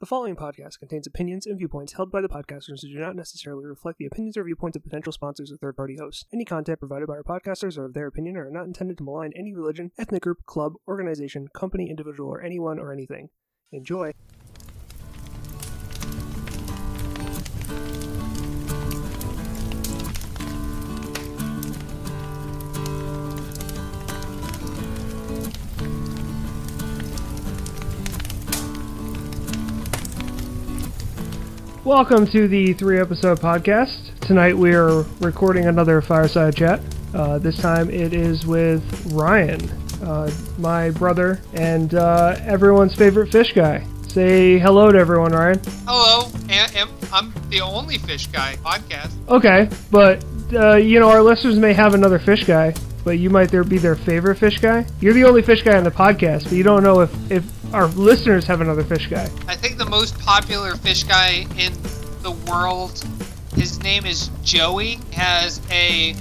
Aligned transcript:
The 0.00 0.06
following 0.06 0.34
podcast 0.34 0.78
contains 0.78 1.06
opinions 1.06 1.44
and 1.44 1.58
viewpoints 1.58 1.92
held 1.92 2.10
by 2.10 2.22
the 2.22 2.28
podcasters 2.28 2.80
who 2.80 2.88
do 2.88 2.98
not 2.98 3.16
necessarily 3.16 3.66
reflect 3.66 3.98
the 3.98 4.06
opinions 4.06 4.34
or 4.38 4.44
viewpoints 4.44 4.74
of 4.74 4.82
potential 4.82 5.12
sponsors 5.12 5.52
or 5.52 5.58
third 5.58 5.76
party 5.76 5.98
hosts. 6.00 6.24
Any 6.32 6.46
content 6.46 6.78
provided 6.78 7.06
by 7.06 7.16
our 7.16 7.22
podcasters 7.22 7.76
are 7.76 7.84
of 7.84 7.92
their 7.92 8.06
opinion 8.06 8.38
and 8.38 8.46
are 8.46 8.50
not 8.50 8.64
intended 8.64 8.96
to 8.96 9.04
malign 9.04 9.32
any 9.36 9.52
religion, 9.52 9.90
ethnic 9.98 10.22
group, 10.22 10.38
club, 10.46 10.72
organization, 10.88 11.48
company, 11.48 11.90
individual, 11.90 12.30
or 12.30 12.40
anyone 12.40 12.78
or 12.78 12.94
anything. 12.94 13.28
Enjoy. 13.72 14.14
Welcome 31.90 32.24
to 32.28 32.46
the 32.46 32.72
three 32.74 33.00
episode 33.00 33.40
podcast. 33.40 34.16
Tonight 34.20 34.56
we 34.56 34.74
are 34.74 35.02
recording 35.18 35.66
another 35.66 36.00
fireside 36.00 36.54
chat. 36.54 36.80
Uh, 37.12 37.38
this 37.38 37.58
time 37.58 37.90
it 37.90 38.14
is 38.14 38.46
with 38.46 39.12
Ryan, 39.12 39.68
uh, 40.00 40.30
my 40.56 40.90
brother, 40.90 41.40
and 41.54 41.92
uh, 41.96 42.36
everyone's 42.42 42.94
favorite 42.94 43.32
fish 43.32 43.52
guy. 43.54 43.84
Say 44.06 44.60
hello 44.60 44.92
to 44.92 44.98
everyone, 45.00 45.32
Ryan. 45.32 45.60
Hello, 45.84 46.30
and, 46.48 46.88
I'm 47.12 47.34
the 47.50 47.60
only 47.60 47.98
fish 47.98 48.28
guy 48.28 48.54
podcast. 48.62 49.10
Okay, 49.28 49.68
but 49.90 50.24
uh, 50.54 50.76
you 50.76 51.00
know 51.00 51.10
our 51.10 51.22
listeners 51.22 51.58
may 51.58 51.72
have 51.72 51.94
another 51.94 52.20
fish 52.20 52.44
guy, 52.44 52.72
but 53.02 53.18
you 53.18 53.30
might 53.30 53.50
there 53.50 53.64
be 53.64 53.78
their 53.78 53.96
favorite 53.96 54.36
fish 54.36 54.60
guy. 54.60 54.86
You're 55.00 55.14
the 55.14 55.24
only 55.24 55.42
fish 55.42 55.64
guy 55.64 55.76
on 55.76 55.82
the 55.82 55.90
podcast, 55.90 56.44
but 56.44 56.52
you 56.52 56.62
don't 56.62 56.84
know 56.84 57.00
if 57.00 57.32
if 57.32 57.59
our 57.72 57.86
listeners 57.88 58.46
have 58.46 58.60
another 58.60 58.84
fish 58.84 59.06
guy. 59.06 59.30
I 59.46 59.56
think 59.56 59.78
the 59.78 59.86
most 59.88 60.18
popular 60.18 60.74
fish 60.76 61.04
guy 61.04 61.46
in 61.56 61.72
the 62.22 62.32
world, 62.50 63.04
his 63.54 63.82
name 63.82 64.06
is 64.06 64.28
Joey, 64.42 64.98
has 65.12 65.60
a 65.70 66.14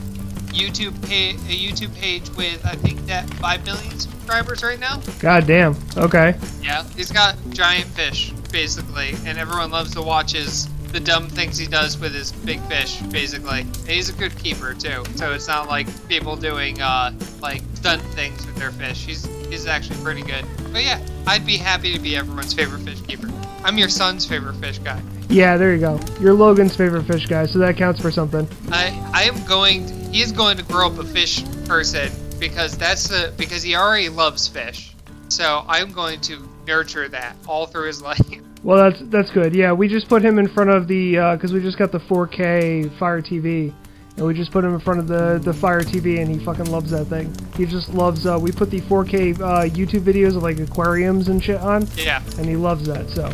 YouTube 0.47 1.08
page, 1.08 1.36
a 1.36 1.56
YouTube 1.56 1.95
page 1.95 2.30
with 2.36 2.66
I 2.66 2.75
think 2.75 3.06
that 3.06 3.30
five 3.36 3.66
million 3.66 4.00
subscribers 4.00 4.64
right 4.64 4.80
now. 4.80 5.02
God 5.19 5.47
damn. 5.47 5.75
Okay. 5.97 6.36
Yeah, 6.61 6.83
he's 6.95 7.11
got 7.11 7.36
giant 7.50 7.88
fish 7.88 8.31
basically, 8.52 9.16
and 9.25 9.38
everyone 9.38 9.72
loves 9.72 9.94
to 9.94 10.02
watch 10.02 10.34
his 10.34 10.67
the 10.91 11.00
dumb 11.00 11.30
things 11.30 11.56
he 11.56 11.67
does 11.67 12.00
with 12.00 12.13
his 12.16 12.31
big 12.31 12.59
fish 12.61 13.00
basically. 13.03 13.61
And 13.61 13.88
he's 13.88 14.09
a 14.09 14.13
good 14.13 14.38
keeper 14.39 14.73
too, 14.73 15.03
so 15.16 15.34
it's 15.34 15.47
not 15.47 15.67
like 15.67 15.88
people 16.08 16.36
doing 16.36 16.81
uh 16.81 17.11
like 17.41 17.61
stunt 17.80 18.02
things 18.13 18.45
with 18.45 18.58
their 18.58 18.72
fish. 18.72 19.05
He's 19.05 19.25
he's 19.47 19.66
actually 19.66 20.03
pretty 20.03 20.22
good. 20.22 20.44
But 20.73 20.83
yeah, 20.83 21.02
I'd 21.25 21.45
be 21.45 21.55
happy 21.55 21.94
to 21.94 21.99
be 21.99 22.17
everyone's 22.17 22.53
favorite 22.53 22.81
fish 22.81 23.02
keeper. 23.02 23.31
I'm 23.63 23.77
your 23.77 23.88
son's 23.88 24.25
favorite 24.25 24.55
fish 24.55 24.80
guy. 24.80 25.02
Yeah, 25.30 25.55
there 25.55 25.73
you 25.73 25.80
go. 25.80 26.00
You're 26.19 26.33
Logan's 26.33 26.75
favorite 26.75 27.03
fish 27.03 27.25
guy, 27.27 27.45
so 27.45 27.59
that 27.59 27.77
counts 27.77 28.02
for 28.02 28.11
something. 28.11 28.47
I 28.72 28.88
I 29.13 29.23
am 29.23 29.41
going. 29.45 29.85
To, 29.85 29.94
he 30.11 30.22
is 30.22 30.33
going 30.33 30.57
to 30.57 30.63
grow 30.63 30.88
up 30.88 30.97
a 30.97 31.05
fish 31.05 31.44
person 31.66 32.11
because 32.38 32.77
that's 32.77 33.07
the 33.07 33.33
because 33.38 33.63
he 33.63 33.75
already 33.75 34.09
loves 34.09 34.47
fish. 34.47 34.94
So 35.30 35.63
I'm 35.67 35.94
going 35.94 36.19
to 36.22 36.50
nurture 36.67 37.07
that 37.07 37.35
all 37.47 37.66
through 37.66 37.88
his 37.88 38.02
life. 38.09 38.19
Well, 38.61 38.89
that's 38.89 39.02
that's 39.05 39.31
good. 39.31 39.55
Yeah, 39.55 39.72
we 39.72 39.88
just 39.88 40.09
put 40.09 40.22
him 40.22 40.38
in 40.38 40.50
front 40.50 40.69
of 40.69 40.88
the 40.89 41.17
uh, 41.17 41.35
because 41.35 41.53
we 41.53 41.61
just 41.61 41.77
got 41.77 41.94
the 41.94 42.00
4K 42.00 42.97
Fire 43.00 43.22
TV, 43.22 43.73
and 44.20 44.28
we 44.28 44.34
just 44.36 44.52
put 44.52 44.64
him 44.66 44.73
in 44.73 44.80
front 44.81 45.00
of 45.00 45.08
the 45.08 45.39
the 45.42 45.53
Fire 45.53 45.81
TV, 45.81 46.20
and 46.22 46.30
he 46.30 46.38
fucking 46.44 46.66
loves 46.70 46.92
that 46.92 47.06
thing. 47.06 47.34
He 47.58 47.66
just 47.66 47.89
loves. 47.94 48.25
Uh, 48.28 48.38
we 48.39 48.52
put 48.52 48.70
the 48.70 48.81
4K 48.81 49.39
uh, 49.39 49.64
YouTube 49.70 50.02
videos 50.02 50.36
of 50.36 50.44
like 50.44 50.59
aquariums 50.59 51.30
and 51.30 51.44
shit 51.44 51.59
on, 51.62 51.88
Yeah. 51.95 52.22
and 52.38 52.45
he 52.45 52.56
loves 52.56 52.86
that. 52.88 53.09
So 53.09 53.31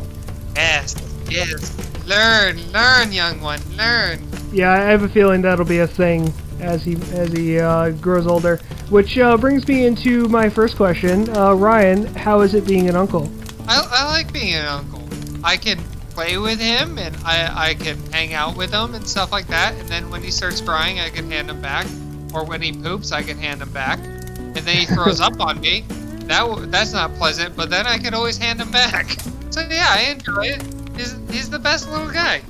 Yes. 0.56 0.95
Yes. 1.30 1.75
Learn, 2.08 2.58
learn, 2.72 3.11
young 3.11 3.41
one, 3.41 3.59
learn. 3.75 4.19
yeah, 4.53 4.72
I 4.72 4.78
have 4.78 5.02
a 5.02 5.09
feeling 5.09 5.41
that'll 5.41 5.66
be 5.66 5.80
a 5.80 5.88
thing 5.88 6.31
as 6.61 6.83
he 6.83 6.94
as 7.13 7.33
he 7.33 7.58
uh, 7.59 7.89
grows 7.89 8.28
older. 8.28 8.57
Which 8.90 9.17
uh, 9.17 9.35
brings 9.38 9.67
me 9.67 9.88
into 9.88 10.28
my 10.29 10.47
first 10.50 10.78
question, 10.78 11.28
uh, 11.35 11.53
Ryan. 11.56 12.06
How 12.13 12.41
is 12.41 12.53
it 12.53 12.67
being 12.67 12.88
an 12.88 12.96
uncle? 12.96 13.28
I, 13.67 13.84
I 13.91 14.06
like 14.12 14.31
being 14.31 14.53
an 14.53 14.66
uncle. 14.67 15.02
I 15.44 15.57
can 15.57 15.79
play 16.16 16.38
with 16.38 16.59
him 16.59 16.98
and 16.98 17.16
I, 17.18 17.70
I 17.70 17.74
can 17.76 17.98
hang 18.12 18.34
out 18.34 18.58
with 18.58 18.74
him 18.74 18.96
and 18.96 19.08
stuff 19.08 19.31
like 19.31 19.48
that. 19.48 19.76
And 19.76 19.88
then 19.88 20.09
when 20.09 20.24
he 20.24 20.31
starts 20.31 20.62
crying, 20.62 21.00
I 21.00 21.09
can 21.09 21.30
hand 21.30 21.50
him 21.50 21.62
back. 21.62 21.86
Or 22.34 22.44
when 22.44 22.62
he 22.62 22.72
poops, 22.72 23.12
I 23.12 23.22
can 23.22 23.38
hand 23.38 23.62
him 23.62 23.72
back. 23.72 24.00
And 24.00 24.56
then 24.56 24.78
he 24.78 24.86
throws 24.96 25.22
up 25.22 25.40
on 25.40 25.59
me. 25.59 25.81
That 26.28 26.72
that's 26.72 26.94
not 26.94 27.14
pleasant. 27.16 27.56
But 27.56 27.70
then 27.70 27.86
I 27.86 27.98
can 27.98 28.14
always 28.14 28.38
hand 28.38 28.59
him 28.59 28.72
back. 28.72 29.18
So 29.52 29.62
yeah, 29.62 29.86
I 29.88 30.12
enjoy 30.12 30.48
it. 30.48 30.62
He's, 30.98 31.16
he's 31.30 31.50
the 31.50 31.59
best 31.59 31.90
little 31.90 32.12
guy. 32.12 32.42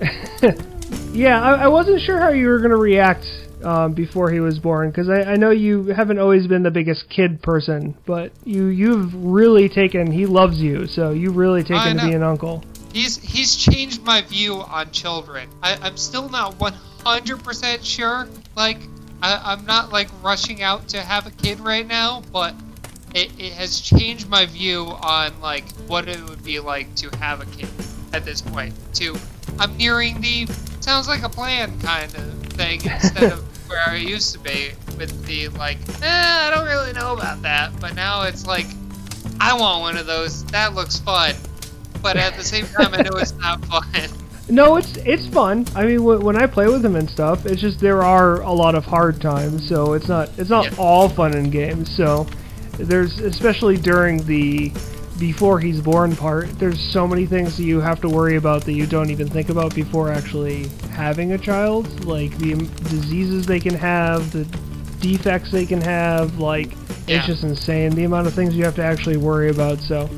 Yeah, 1.12 1.42
I, 1.42 1.64
I 1.64 1.68
wasn't 1.68 2.00
sure 2.00 2.18
how 2.18 2.28
you 2.30 2.48
were 2.48 2.58
going 2.58 2.70
to 2.70 2.76
react 2.76 3.26
um, 3.64 3.92
before 3.92 4.30
he 4.30 4.40
was 4.40 4.58
born 4.58 4.90
because 4.90 5.08
I, 5.08 5.32
I 5.32 5.36
know 5.36 5.50
you 5.50 5.86
haven't 5.86 6.18
always 6.18 6.46
been 6.46 6.62
the 6.62 6.70
biggest 6.70 7.08
kid 7.08 7.42
person, 7.42 7.96
but 8.06 8.32
you 8.44 8.66
you've 8.66 9.14
really 9.14 9.68
taken. 9.68 10.12
He 10.12 10.26
loves 10.26 10.60
you, 10.60 10.86
so 10.86 11.10
you 11.10 11.30
really 11.30 11.62
taken 11.62 11.96
to 11.96 12.06
be 12.06 12.12
an 12.12 12.22
uncle. 12.22 12.62
He's 12.92 13.16
he's 13.16 13.54
changed 13.54 14.02
my 14.02 14.22
view 14.22 14.56
on 14.56 14.90
children. 14.90 15.48
I, 15.62 15.78
I'm 15.82 15.96
still 15.96 16.28
not 16.28 16.58
100% 16.58 17.84
sure. 17.84 18.28
Like, 18.56 18.78
I, 19.22 19.52
I'm 19.52 19.66
not 19.66 19.92
like 19.92 20.08
rushing 20.22 20.62
out 20.62 20.88
to 20.88 21.00
have 21.00 21.26
a 21.26 21.30
kid 21.30 21.60
right 21.60 21.86
now, 21.86 22.22
but 22.32 22.54
it, 23.14 23.30
it 23.38 23.52
has 23.52 23.80
changed 23.80 24.28
my 24.28 24.46
view 24.46 24.86
on 25.02 25.38
like 25.40 25.70
what 25.86 26.08
it 26.08 26.20
would 26.28 26.42
be 26.42 26.60
like 26.60 26.94
to 26.96 27.10
have 27.18 27.40
a 27.40 27.46
kid 27.46 27.68
at 28.12 28.24
this 28.24 28.40
point. 28.40 28.74
To 28.94 29.16
I'm 29.58 29.76
nearing 29.76 30.20
the 30.20 30.46
sounds 30.80 31.08
like 31.08 31.22
a 31.22 31.28
plan 31.28 31.78
kind 31.80 32.14
of 32.14 32.34
thing 32.52 32.80
instead 32.84 33.32
of 33.32 33.40
where 33.68 33.86
I 33.86 33.96
used 33.96 34.32
to 34.32 34.38
be 34.38 34.70
with 34.96 35.26
the 35.26 35.48
like, 35.48 35.78
eh, 36.02 36.06
I 36.06 36.50
don't 36.50 36.66
really 36.66 36.94
know 36.94 37.12
about 37.12 37.42
that. 37.42 37.78
But 37.80 37.94
now 37.94 38.22
it's 38.22 38.46
like, 38.46 38.66
I 39.40 39.54
want 39.54 39.82
one 39.82 39.96
of 39.98 40.06
those. 40.06 40.44
That 40.46 40.74
looks 40.74 40.98
fun 40.98 41.34
but 42.02 42.16
at 42.16 42.36
the 42.36 42.44
same 42.44 42.66
time, 42.66 42.94
I 42.94 43.02
know 43.02 43.10
it's 43.18 43.34
not 43.34 43.64
fun. 43.66 43.84
No, 44.50 44.76
it's 44.76 44.96
it's 44.98 45.26
fun. 45.26 45.66
I 45.74 45.84
mean, 45.84 45.98
wh- 45.98 46.22
when 46.22 46.36
I 46.36 46.46
play 46.46 46.66
with 46.68 46.84
him 46.84 46.96
and 46.96 47.08
stuff, 47.10 47.44
it's 47.44 47.60
just 47.60 47.80
there 47.80 48.02
are 48.02 48.40
a 48.42 48.52
lot 48.52 48.74
of 48.74 48.84
hard 48.86 49.20
times, 49.20 49.66
so 49.68 49.92
it's 49.92 50.08
not 50.08 50.30
it's 50.38 50.48
not 50.50 50.64
Yeah. 50.66 50.76
all 50.78 51.08
fun 51.08 51.34
and 51.34 51.52
games. 51.52 51.94
So 51.94 52.26
there's 52.78 53.18
especially 53.20 53.76
during 53.76 54.24
the 54.24 54.72
before 55.18 55.58
he's 55.60 55.80
born 55.80 56.14
part, 56.16 56.48
there's 56.60 56.80
so 56.80 57.06
many 57.06 57.26
things 57.26 57.56
that 57.56 57.64
you 57.64 57.80
have 57.80 58.00
to 58.00 58.08
worry 58.08 58.36
about 58.36 58.62
that 58.64 58.72
you 58.72 58.86
don't 58.86 59.10
even 59.10 59.28
think 59.28 59.48
about 59.48 59.74
before 59.74 60.10
actually 60.12 60.68
having 60.92 61.32
a 61.32 61.38
child, 61.38 62.04
like 62.04 62.30
the 62.38 62.54
diseases 62.88 63.44
they 63.44 63.58
can 63.60 63.74
have, 63.74 64.30
the 64.30 64.44
defects 65.00 65.50
they 65.50 65.66
can 65.66 65.80
have, 65.80 66.38
like 66.38 66.70
Yeah. 67.06 67.16
it's 67.18 67.26
just 67.26 67.42
insane 67.42 67.90
the 67.90 68.04
amount 68.04 68.28
of 68.28 68.32
things 68.34 68.54
you 68.54 68.64
have 68.64 68.76
to 68.76 68.84
actually 68.84 69.16
worry 69.16 69.50
about. 69.50 69.80
So 69.80 70.08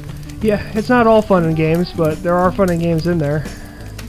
yeah, 0.42 0.70
it's 0.74 0.88
not 0.88 1.06
all 1.06 1.22
fun 1.22 1.44
and 1.44 1.56
games, 1.56 1.92
but 1.92 2.22
there 2.22 2.34
are 2.34 2.50
fun 2.52 2.70
and 2.70 2.80
games 2.80 3.06
in 3.06 3.18
there. 3.18 3.44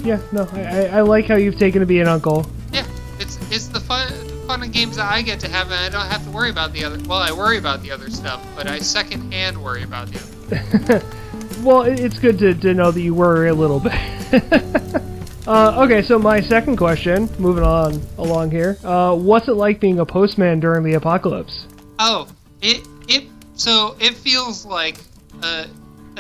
Yeah, 0.04 0.20
no, 0.32 0.48
I, 0.54 0.88
I, 0.88 1.02
like 1.02 1.28
how 1.28 1.36
you've 1.36 1.60
taken 1.60 1.80
to 1.82 1.86
be 1.86 2.00
an 2.00 2.08
uncle. 2.08 2.46
Yeah, 2.74 2.88
it's 3.20 3.38
it's 3.52 3.68
the 3.68 3.80
fun 3.80 4.12
fun 4.48 4.64
and 4.64 4.74
games 4.74 4.96
that 4.96 5.12
I 5.12 5.22
get 5.22 5.40
to 5.42 5.50
have, 5.50 5.72
and 5.72 5.76
I 5.76 5.90
don't 5.90 6.12
have 6.12 6.24
to 6.26 6.32
worry 6.32 6.50
about 6.50 6.74
the 6.74 6.84
other. 6.84 6.98
Well, 7.08 7.20
I 7.20 7.32
worry 7.32 7.58
about 7.58 7.84
the 7.84 7.92
other 7.92 8.10
stuff, 8.10 8.44
but 8.56 8.68
I 8.68 8.80
second 8.80 9.32
hand 9.32 9.62
worry 9.62 9.84
about 9.84 10.08
the 10.08 10.20
other. 10.20 11.06
Well, 11.64 11.84
it's 11.84 12.18
good 12.18 12.40
to, 12.40 12.56
to 12.56 12.74
know 12.74 12.90
that 12.90 13.02
you 13.02 13.14
worry 13.14 13.50
a 13.50 13.54
little 13.54 13.80
bit. 13.80 13.94
uh, 15.48 15.84
okay, 15.84 16.02
so 16.02 16.18
my 16.18 16.42
second 16.42 16.78
question, 16.78 17.30
moving 17.38 17.64
on 17.64 18.02
along 18.18 18.50
here. 18.50 18.80
Uh, 18.84 19.16
what's 19.16 19.48
it 19.48 19.54
like 19.54 19.80
being 19.80 20.00
a 20.00 20.06
postman 20.06 20.60
during 20.60 20.84
the 20.84 20.94
apocalypse? 20.94 21.68
Oh, 22.00 22.28
it 22.62 22.88
it 23.08 23.26
so 23.54 23.96
it 24.00 24.16
feels 24.16 24.66
like 24.66 24.98
a 25.44 25.68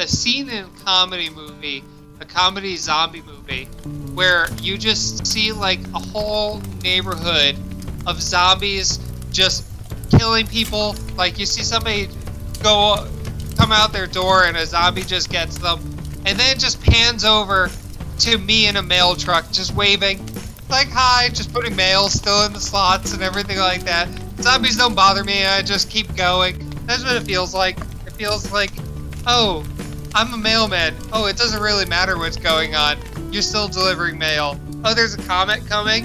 a 0.02 0.08
scene 0.08 0.50
in 0.50 0.66
a 0.66 0.84
comedy 0.84 1.30
movie, 1.30 1.84
a 2.20 2.26
comedy 2.26 2.76
zombie 2.76 3.22
movie, 3.22 3.66
where 4.14 4.48
you 4.62 4.78
just 4.78 5.26
see 5.26 5.52
like 5.52 5.80
a 5.94 6.00
whole 6.00 6.60
neighborhood 6.84 7.56
of 8.08 8.22
zombies 8.22 9.00
just 9.32 9.64
killing 10.18 10.48
people. 10.48 10.96
Like 11.16 11.38
you 11.40 11.46
see 11.46 11.64
somebody 11.64 12.10
go 12.64 13.08
come 13.58 13.72
out 13.72 13.94
their 13.94 14.08
door 14.08 14.46
and 14.46 14.58
a 14.58 14.66
zombie 14.66 15.04
just 15.04 15.30
gets 15.30 15.58
them, 15.60 15.80
and 16.26 16.40
then 16.40 16.56
it 16.56 16.60
just 16.60 16.82
pans 16.82 17.24
over 17.24 17.70
to 18.20 18.38
me 18.38 18.68
in 18.68 18.76
a 18.76 18.82
mail 18.82 19.16
truck 19.16 19.52
just 19.52 19.76
waving 19.76 20.20
like 20.72 20.90
hi, 20.90 21.28
just 21.30 21.54
putting 21.54 21.76
mail 21.76 22.08
still 22.08 22.46
in 22.46 22.54
the 22.54 22.60
slots 22.60 23.14
and 23.14 23.22
everything 23.22 23.58
like 23.58 23.84
that. 23.84 24.08
Zombies 24.40 24.78
don't 24.78 24.96
bother 24.96 25.24
me, 25.24 25.46
I 25.46 25.62
just 25.62 25.90
keep 25.90 26.16
going. 26.16 26.58
That's 26.86 27.04
what 27.04 27.18
it 27.18 27.24
feels 27.24 27.54
like. 27.54 27.78
It 28.08 28.14
feels 28.14 28.52
like, 28.54 28.72
oh, 29.28 29.66
I'm 30.14 30.34
a 30.34 30.38
mailman. 30.38 30.96
Oh, 31.14 31.26
it 31.28 31.38
doesn't 31.38 31.62
really 31.62 31.86
matter 31.86 32.18
what's 32.18 32.38
going 32.38 32.76
on. 32.76 32.98
You're 33.32 33.42
still 33.42 33.68
delivering 33.68 34.18
mail. 34.18 34.60
Oh, 34.84 34.94
there's 34.94 35.14
a 35.14 35.22
comet 35.24 35.66
coming. 35.68 36.04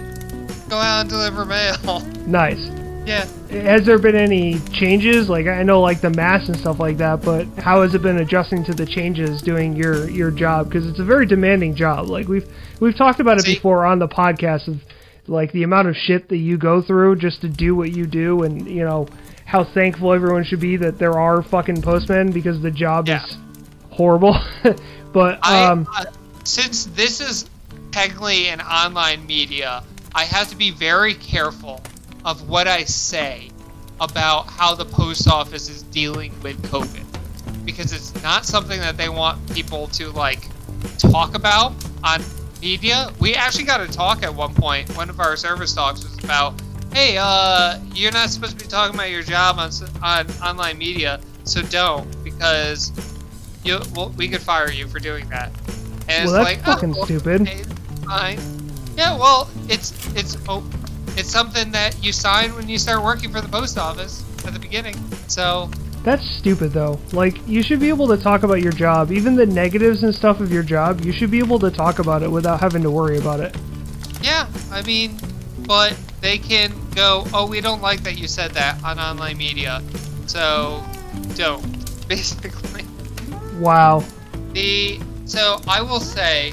Go 0.68 0.76
out 0.76 1.02
and 1.02 1.10
deliver 1.10 1.44
mail. 1.44 2.02
Nice. 2.26 2.58
Yeah. 3.06 3.24
Has 3.50 3.86
there 3.86 4.00
been 4.00 4.16
any 4.16 4.58
changes? 4.72 5.28
Like 5.28 5.46
I 5.46 5.62
know 5.62 5.80
like 5.80 6.00
the 6.00 6.10
mass 6.10 6.48
and 6.48 6.56
stuff 6.56 6.80
like 6.80 6.96
that, 6.96 7.22
but 7.22 7.46
how 7.56 7.82
has 7.82 7.94
it 7.94 8.02
been 8.02 8.16
adjusting 8.18 8.64
to 8.64 8.74
the 8.74 8.84
changes 8.84 9.40
doing 9.42 9.76
your 9.76 10.10
your 10.10 10.32
job? 10.32 10.66
Because 10.68 10.88
it's 10.88 10.98
a 10.98 11.04
very 11.04 11.24
demanding 11.24 11.76
job. 11.76 12.08
Like 12.08 12.26
we've 12.26 12.48
we've 12.80 12.96
talked 12.96 13.20
about 13.20 13.38
it 13.38 13.42
See- 13.44 13.54
before 13.54 13.86
on 13.86 14.00
the 14.00 14.08
podcast 14.08 14.66
of 14.66 14.80
like 15.28 15.52
the 15.52 15.62
amount 15.62 15.86
of 15.86 15.94
shit 15.96 16.28
that 16.30 16.38
you 16.38 16.58
go 16.58 16.82
through 16.82 17.14
just 17.16 17.40
to 17.42 17.48
do 17.48 17.76
what 17.76 17.92
you 17.92 18.06
do, 18.06 18.42
and 18.42 18.66
you 18.68 18.82
know 18.84 19.06
how 19.44 19.62
thankful 19.62 20.12
everyone 20.12 20.42
should 20.42 20.58
be 20.60 20.76
that 20.78 20.98
there 20.98 21.16
are 21.16 21.42
fucking 21.44 21.82
postmen 21.82 22.32
because 22.32 22.60
the 22.60 22.72
job 22.72 23.06
Yeah. 23.06 23.24
is 23.24 23.36
horrible. 23.96 24.36
but 25.12 25.38
I, 25.42 25.64
um, 25.64 25.86
uh, 25.96 26.04
since 26.44 26.86
this 26.86 27.20
is 27.20 27.48
technically 27.90 28.48
an 28.48 28.60
online 28.60 29.26
media, 29.26 29.82
I 30.14 30.24
have 30.24 30.48
to 30.50 30.56
be 30.56 30.70
very 30.70 31.14
careful 31.14 31.80
of 32.24 32.48
what 32.48 32.68
I 32.68 32.84
say 32.84 33.50
about 34.00 34.46
how 34.46 34.74
the 34.74 34.84
post 34.84 35.28
office 35.28 35.68
is 35.68 35.82
dealing 35.84 36.32
with 36.42 36.60
COVID, 36.70 37.04
because 37.64 37.92
it's 37.92 38.22
not 38.22 38.44
something 38.44 38.78
that 38.80 38.96
they 38.96 39.08
want 39.08 39.52
people 39.52 39.88
to 39.88 40.10
like 40.10 40.46
talk 40.98 41.34
about 41.34 41.72
on 42.04 42.22
media. 42.60 43.10
We 43.18 43.34
actually 43.34 43.64
got 43.64 43.78
to 43.78 43.88
talk 43.88 44.22
at 44.22 44.34
one 44.34 44.54
point. 44.54 44.94
One 44.96 45.08
of 45.08 45.20
our 45.20 45.36
service 45.36 45.74
talks 45.74 46.02
was 46.02 46.22
about, 46.22 46.60
hey, 46.92 47.16
uh, 47.18 47.78
you're 47.94 48.12
not 48.12 48.28
supposed 48.28 48.58
to 48.58 48.64
be 48.64 48.68
talking 48.68 48.94
about 48.94 49.10
your 49.10 49.22
job 49.22 49.58
on 49.58 49.70
on 50.02 50.30
online 50.42 50.76
media, 50.76 51.20
so 51.44 51.62
don't 51.62 52.06
because 52.24 52.92
you 53.66 53.80
well, 53.94 54.10
we 54.10 54.28
could 54.28 54.42
fire 54.42 54.70
you 54.70 54.86
for 54.86 54.98
doing 54.98 55.28
that. 55.30 55.50
And 56.08 56.30
well, 56.30 56.40
it's 56.40 56.44
that's 56.44 56.44
like, 56.44 56.58
oh, 56.60 56.74
fucking 56.74 56.92
oh, 56.92 56.96
well, 56.96 57.04
stupid. 57.06 57.42
okay, 57.42 57.62
fine. 58.04 58.38
Yeah, 58.96 59.16
well, 59.18 59.50
it's 59.68 59.92
it's 60.16 60.36
oh, 60.48 60.64
it's 61.16 61.30
something 61.30 61.70
that 61.72 62.02
you 62.04 62.12
sign 62.12 62.54
when 62.54 62.68
you 62.68 62.78
start 62.78 63.02
working 63.02 63.32
for 63.32 63.40
the 63.40 63.48
post 63.48 63.78
office 63.78 64.24
at 64.46 64.52
the 64.52 64.58
beginning. 64.58 64.96
So 65.28 65.70
That's 66.04 66.24
stupid 66.24 66.72
though. 66.72 66.98
Like 67.12 67.36
you 67.48 67.62
should 67.62 67.80
be 67.80 67.88
able 67.88 68.08
to 68.08 68.16
talk 68.16 68.42
about 68.42 68.62
your 68.62 68.72
job, 68.72 69.10
even 69.12 69.34
the 69.34 69.46
negatives 69.46 70.02
and 70.02 70.14
stuff 70.14 70.40
of 70.40 70.52
your 70.52 70.62
job. 70.62 71.04
You 71.04 71.12
should 71.12 71.30
be 71.30 71.38
able 71.38 71.58
to 71.60 71.70
talk 71.70 71.98
about 71.98 72.22
it 72.22 72.30
without 72.30 72.60
having 72.60 72.82
to 72.82 72.90
worry 72.90 73.18
about 73.18 73.40
it. 73.40 73.56
yeah, 74.22 74.46
I 74.70 74.82
mean, 74.82 75.18
but 75.66 75.96
they 76.20 76.38
can 76.38 76.72
go, 76.94 77.24
oh, 77.34 77.46
we 77.46 77.60
don't 77.60 77.82
like 77.82 78.02
that 78.04 78.16
you 78.16 78.28
said 78.28 78.52
that 78.52 78.82
on 78.84 78.98
online 78.98 79.36
media, 79.36 79.82
so 80.26 80.82
don't. 81.34 81.64
Basically, 82.08 82.65
Wow. 83.58 84.04
the 84.52 85.00
so 85.24 85.60
I 85.66 85.82
will 85.82 86.00
say 86.00 86.52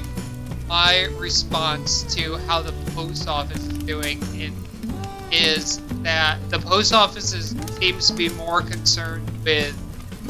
my 0.68 1.04
response 1.18 2.02
to 2.14 2.36
how 2.46 2.62
the 2.62 2.72
post 2.92 3.28
office 3.28 3.64
is 3.66 3.78
doing 3.78 4.20
in 4.34 4.54
is 5.30 5.80
that 6.02 6.38
the 6.50 6.58
post 6.58 6.92
office 6.92 7.32
is, 7.32 7.50
seems 7.78 8.08
to 8.08 8.14
be 8.14 8.28
more 8.30 8.62
concerned 8.62 9.28
with 9.44 9.76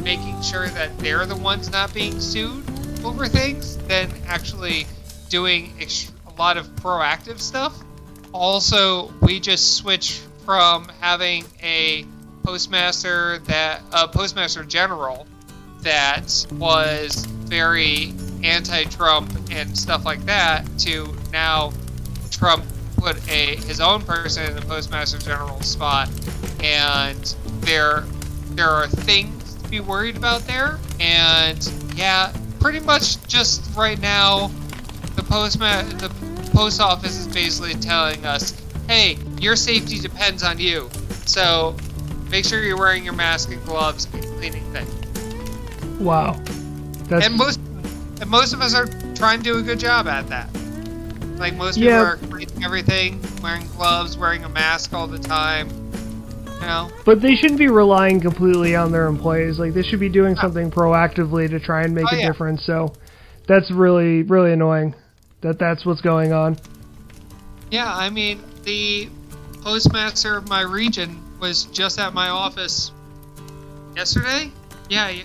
making 0.02 0.40
sure 0.42 0.68
that 0.68 0.96
they're 0.98 1.26
the 1.26 1.36
ones 1.36 1.70
not 1.70 1.92
being 1.92 2.18
sued 2.20 2.64
over 3.04 3.26
things 3.26 3.76
than 3.86 4.10
actually 4.26 4.86
doing 5.28 5.74
ex- 5.80 6.10
a 6.26 6.40
lot 6.40 6.56
of 6.56 6.66
proactive 6.76 7.38
stuff. 7.38 7.78
Also, 8.32 9.12
we 9.20 9.40
just 9.40 9.74
switched 9.74 10.20
from 10.44 10.90
having 11.00 11.44
a 11.62 12.04
postmaster 12.42 13.38
that 13.40 13.80
a 13.92 14.08
postmaster 14.08 14.64
general 14.64 15.26
that 15.84 16.46
was 16.52 17.24
very 17.24 18.12
anti-Trump 18.42 19.30
and 19.50 19.76
stuff 19.76 20.04
like 20.04 20.24
that 20.26 20.66
to 20.78 21.14
now 21.32 21.72
Trump 22.30 22.64
put 22.96 23.16
a 23.30 23.56
his 23.56 23.80
own 23.80 24.02
person 24.02 24.44
in 24.46 24.54
the 24.54 24.62
postmaster 24.62 25.18
general 25.18 25.60
spot. 25.62 26.08
And 26.62 27.34
there 27.60 28.04
there 28.50 28.70
are 28.70 28.88
things 28.88 29.54
to 29.54 29.68
be 29.68 29.80
worried 29.80 30.16
about 30.16 30.42
there. 30.42 30.78
And 31.00 31.70
yeah 31.94 32.32
pretty 32.60 32.80
much 32.80 33.24
just 33.26 33.76
right 33.76 34.00
now 34.00 34.48
the 35.16 35.22
postma 35.22 35.86
the 36.00 36.08
post 36.50 36.80
office 36.80 37.26
is 37.26 37.32
basically 37.32 37.74
telling 37.74 38.24
us 38.24 38.58
hey 38.88 39.18
your 39.38 39.54
safety 39.56 39.98
depends 40.00 40.42
on 40.42 40.58
you. 40.58 40.88
So 41.26 41.76
make 42.30 42.44
sure 42.44 42.62
you're 42.62 42.78
wearing 42.78 43.04
your 43.04 43.14
mask 43.14 43.50
and 43.50 43.62
gloves 43.64 44.08
and 44.12 44.24
cleaning 44.24 44.64
things 44.72 45.03
Wow. 46.04 46.40
That's 47.08 47.26
and 47.26 47.36
most 47.36 47.58
and 48.20 48.28
most 48.30 48.52
of 48.52 48.60
us 48.60 48.74
are 48.74 48.86
trying 49.14 49.38
to 49.38 49.44
do 49.44 49.58
a 49.58 49.62
good 49.62 49.80
job 49.80 50.06
at 50.06 50.28
that. 50.28 50.48
Like 51.38 51.54
most 51.56 51.76
people 51.76 51.90
Yeah. 51.90 52.02
are 52.02 52.16
cleaning 52.16 52.62
everything, 52.62 53.20
wearing 53.42 53.66
gloves, 53.76 54.16
wearing 54.16 54.44
a 54.44 54.48
mask 54.48 54.92
all 54.92 55.06
the 55.06 55.18
time. 55.18 55.68
You 56.60 56.70
know? 56.70 56.90
but 57.04 57.20
they 57.20 57.34
shouldn't 57.34 57.58
be 57.58 57.68
relying 57.68 58.20
completely 58.20 58.74
on 58.76 58.90
their 58.92 59.06
employees. 59.06 59.58
Like 59.58 59.74
they 59.74 59.82
should 59.82 60.00
be 60.00 60.08
doing 60.08 60.36
something 60.36 60.70
proactively 60.70 61.48
to 61.50 61.58
try 61.60 61.82
and 61.82 61.94
make 61.94 62.06
Oh, 62.12 62.16
a 62.16 62.20
yeah. 62.20 62.26
difference. 62.28 62.64
So 62.64 62.92
that's 63.46 63.70
really 63.70 64.22
really 64.22 64.52
annoying 64.52 64.94
that 65.40 65.58
that's 65.58 65.84
what's 65.84 66.00
going 66.00 66.32
on. 66.32 66.56
Yeah, 67.70 67.92
I 67.92 68.08
mean 68.10 68.40
the 68.64 69.08
postmaster 69.62 70.36
of 70.36 70.48
my 70.48 70.60
region 70.62 71.20
was 71.40 71.64
just 71.64 71.98
at 71.98 72.14
my 72.14 72.28
office 72.28 72.92
yesterday. 73.96 74.50
Yeah, 74.88 75.08
ye- 75.08 75.24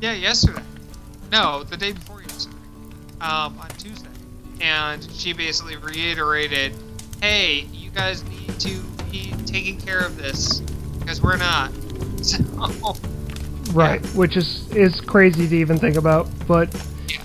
yeah, 0.00 0.12
yesterday. 0.12 0.62
No, 1.30 1.62
the 1.64 1.76
day 1.76 1.92
before 1.92 2.22
yesterday. 2.22 2.56
Um, 3.20 3.58
on 3.58 3.68
Tuesday, 3.78 4.08
and 4.60 5.06
she 5.12 5.32
basically 5.32 5.76
reiterated, 5.76 6.72
"Hey, 7.20 7.66
you 7.72 7.90
guys 7.90 8.22
need 8.24 8.58
to 8.60 8.80
be 9.10 9.32
taking 9.44 9.80
care 9.80 9.98
of 10.00 10.16
this 10.16 10.60
because 11.00 11.20
we're 11.22 11.36
not." 11.36 11.72
So, 12.20 12.42
Right, 13.72 14.04
which 14.14 14.36
is 14.36 14.68
is 14.74 15.00
crazy 15.00 15.46
to 15.46 15.56
even 15.56 15.78
think 15.78 15.96
about, 15.96 16.26
but 16.48 16.68
Yeah. 17.08 17.18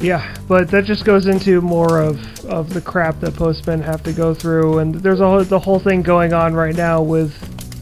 yeah, 0.00 0.34
but 0.48 0.68
that 0.70 0.84
just 0.84 1.04
goes 1.04 1.26
into 1.26 1.60
more 1.60 2.00
of 2.00 2.18
of 2.46 2.72
the 2.74 2.80
crap 2.80 3.20
that 3.20 3.36
postmen 3.36 3.80
have 3.82 4.02
to 4.04 4.12
go 4.12 4.34
through, 4.34 4.78
and 4.78 4.94
there's 4.96 5.20
a 5.20 5.26
whole, 5.28 5.44
the 5.44 5.58
whole 5.58 5.78
thing 5.78 6.02
going 6.02 6.32
on 6.32 6.54
right 6.54 6.74
now 6.74 7.02
with 7.02 7.32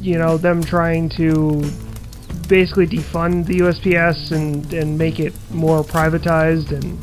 you 0.03 0.19
know 0.19 0.37
them 0.37 0.63
trying 0.63 1.09
to 1.11 1.63
basically 2.49 2.87
defund 2.87 3.47
the 3.47 3.59
USPS 3.61 4.33
and 4.33 4.73
and 4.73 4.97
make 4.99 5.21
it 5.21 5.33
more 5.51 5.83
privatized, 5.85 6.73
and 6.73 6.99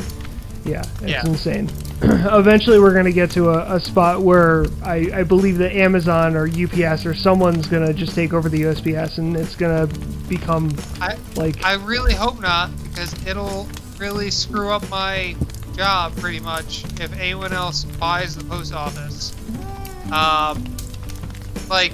yeah, 0.65 0.81
it's 1.01 1.11
Yeah. 1.11 1.25
insane. 1.25 1.69
Eventually, 2.01 2.79
we're 2.79 2.91
going 2.93 3.05
to 3.05 3.13
get 3.13 3.31
to 3.31 3.49
a, 3.51 3.75
a 3.75 3.79
spot 3.79 4.21
where 4.21 4.65
I, 4.83 5.09
I 5.13 5.23
believe 5.23 5.57
that 5.59 5.73
Amazon 5.73 6.35
or 6.35 6.47
UPS 6.47 7.05
or 7.05 7.13
someone's 7.13 7.67
going 7.67 7.87
to 7.87 7.93
just 7.93 8.13
take 8.13 8.33
over 8.33 8.49
the 8.49 8.63
USPS, 8.63 9.17
and 9.17 9.35
it's 9.37 9.55
going 9.55 9.87
to 9.87 9.99
become 10.27 10.75
I 10.99 11.17
like 11.35 11.63
I 11.63 11.75
really 11.75 12.13
hope 12.13 12.41
not 12.41 12.69
because 12.83 13.13
it'll 13.25 13.67
really 13.97 14.29
screw 14.31 14.71
up 14.71 14.87
my 14.89 15.35
job 15.75 16.15
pretty 16.17 16.39
much 16.39 16.83
if 16.99 17.13
anyone 17.17 17.53
else 17.53 17.85
buys 17.85 18.35
the 18.35 18.43
post 18.43 18.73
office. 18.73 19.33
Um, 20.11 20.63
like 21.69 21.93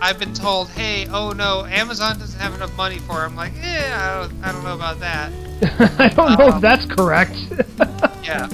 I've 0.00 0.18
been 0.18 0.34
told, 0.34 0.68
hey, 0.70 1.06
oh 1.08 1.32
no, 1.32 1.64
Amazon 1.64 2.18
doesn't 2.18 2.38
have 2.38 2.54
enough 2.54 2.76
money 2.76 2.98
for. 2.98 3.22
It. 3.22 3.26
I'm 3.26 3.36
like, 3.36 3.52
eh, 3.62 3.92
I 3.94 4.20
don't, 4.22 4.44
I 4.44 4.52
don't 4.52 4.64
know 4.64 4.74
about 4.74 5.00
that. 5.00 5.32
I 5.98 6.08
don't 6.08 6.38
know 6.38 6.48
if 6.48 6.54
Um, 6.54 6.60
that's 6.60 6.84
correct. 6.86 7.34
Yeah. 8.22 8.48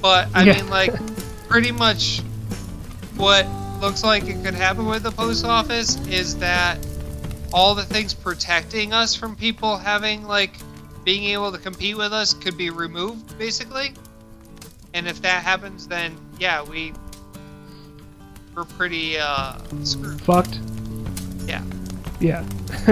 But 0.00 0.28
I 0.34 0.44
Yeah. 0.44 0.54
mean, 0.54 0.68
like, 0.70 0.94
pretty 1.48 1.72
much 1.72 2.20
what 3.16 3.46
looks 3.80 4.04
like 4.04 4.24
it 4.28 4.42
could 4.44 4.54
happen 4.54 4.86
with 4.86 5.02
the 5.02 5.10
post 5.10 5.44
office 5.44 5.96
is 6.06 6.36
that 6.38 6.78
all 7.52 7.74
the 7.74 7.84
things 7.84 8.14
protecting 8.14 8.92
us 8.92 9.14
from 9.14 9.36
people 9.36 9.76
having 9.76 10.26
like 10.26 10.54
being 11.04 11.24
able 11.24 11.50
to 11.52 11.58
compete 11.58 11.96
with 11.96 12.12
us 12.12 12.32
could 12.32 12.56
be 12.56 12.70
removed, 12.70 13.36
basically. 13.38 13.92
And 14.94 15.06
if 15.08 15.20
that 15.22 15.42
happens, 15.42 15.88
then 15.88 16.16
yeah, 16.38 16.62
we 16.62 16.92
we're 18.54 18.64
pretty 18.64 19.18
uh, 19.18 19.56
screwed. 19.84 20.20
Fucked. 20.22 20.58
Yeah. 21.46 21.64
Yeah. 22.20 22.44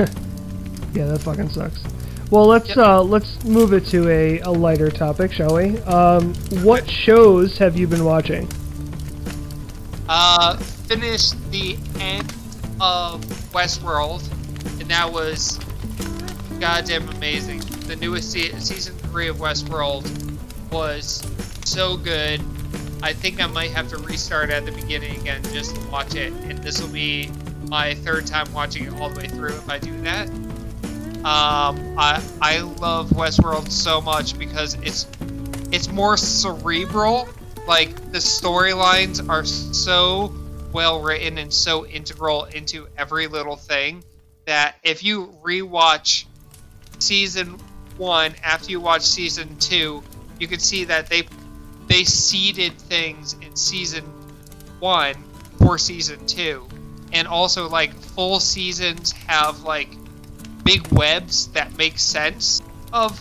yeah, 0.94 1.06
that 1.06 1.20
fucking 1.22 1.50
sucks. 1.50 1.82
Well, 2.30 2.46
let's 2.46 2.68
Yep. 2.68 2.78
uh, 2.78 3.02
let's 3.02 3.42
move 3.44 3.72
it 3.72 3.86
to 3.86 4.08
a, 4.08 4.38
a 4.40 4.50
lighter 4.50 4.90
topic, 4.90 5.32
shall 5.32 5.54
we? 5.56 5.78
Um, 5.80 6.32
what 6.62 6.88
shows 6.88 7.58
have 7.58 7.76
you 7.76 7.86
been 7.86 8.04
watching? 8.04 8.48
Uh, 10.08 10.56
finished 10.56 11.34
the 11.50 11.76
end 11.98 12.28
of 12.80 13.20
Westworld, 13.52 14.22
and 14.80 14.88
that 14.90 15.12
was 15.12 15.58
goddamn 16.60 17.08
amazing. 17.10 17.60
The 17.86 17.96
newest 17.96 18.30
se- 18.30 18.58
season 18.60 18.94
three 18.96 19.28
of 19.28 19.36
Westworld 19.38 20.08
was 20.70 21.22
so 21.64 21.96
good. 21.96 22.40
I 23.02 23.12
think 23.12 23.42
I 23.42 23.46
might 23.46 23.70
have 23.70 23.88
to 23.90 23.98
restart 23.98 24.50
at 24.50 24.66
the 24.66 24.72
beginning 24.72 25.18
again 25.20 25.42
just 25.44 25.74
to 25.74 25.88
watch 25.88 26.14
it, 26.14 26.32
and 26.32 26.58
this 26.58 26.80
will 26.80 26.92
be 26.92 27.30
my 27.68 27.94
third 27.94 28.26
time 28.26 28.52
watching 28.52 28.84
it 28.84 28.92
all 29.00 29.08
the 29.08 29.20
way 29.20 29.28
through 29.28 29.54
if 29.54 29.68
I 29.68 29.78
do 29.78 30.00
that. 30.02 30.28
Um, 31.20 31.98
I 31.98 32.22
I 32.40 32.60
love 32.60 33.10
Westworld 33.10 33.70
so 33.70 34.00
much 34.00 34.38
because 34.38 34.74
it's 34.74 35.06
it's 35.70 35.90
more 35.90 36.16
cerebral. 36.16 37.28
Like 37.66 37.94
the 38.10 38.18
storylines 38.18 39.28
are 39.28 39.44
so 39.44 40.32
well 40.72 41.02
written 41.02 41.38
and 41.38 41.52
so 41.52 41.86
integral 41.86 42.44
into 42.44 42.88
every 42.96 43.26
little 43.26 43.56
thing 43.56 44.04
that 44.46 44.76
if 44.82 45.04
you 45.04 45.34
rewatch 45.42 46.24
season 46.98 47.58
one 47.96 48.34
after 48.42 48.70
you 48.70 48.80
watch 48.80 49.02
season 49.02 49.56
two, 49.58 50.02
you 50.38 50.48
can 50.48 50.58
see 50.58 50.84
that 50.84 51.08
they 51.08 51.22
they 51.90 52.04
seeded 52.04 52.72
things 52.78 53.34
in 53.42 53.56
season 53.56 54.04
one 54.78 55.14
for 55.58 55.76
season 55.76 56.24
two, 56.24 56.66
and 57.12 57.26
also 57.26 57.68
like 57.68 57.92
full 57.92 58.38
seasons 58.38 59.10
have 59.12 59.64
like 59.64 59.88
big 60.64 60.86
webs 60.92 61.48
that 61.48 61.76
make 61.76 61.98
sense 61.98 62.62
of 62.92 63.20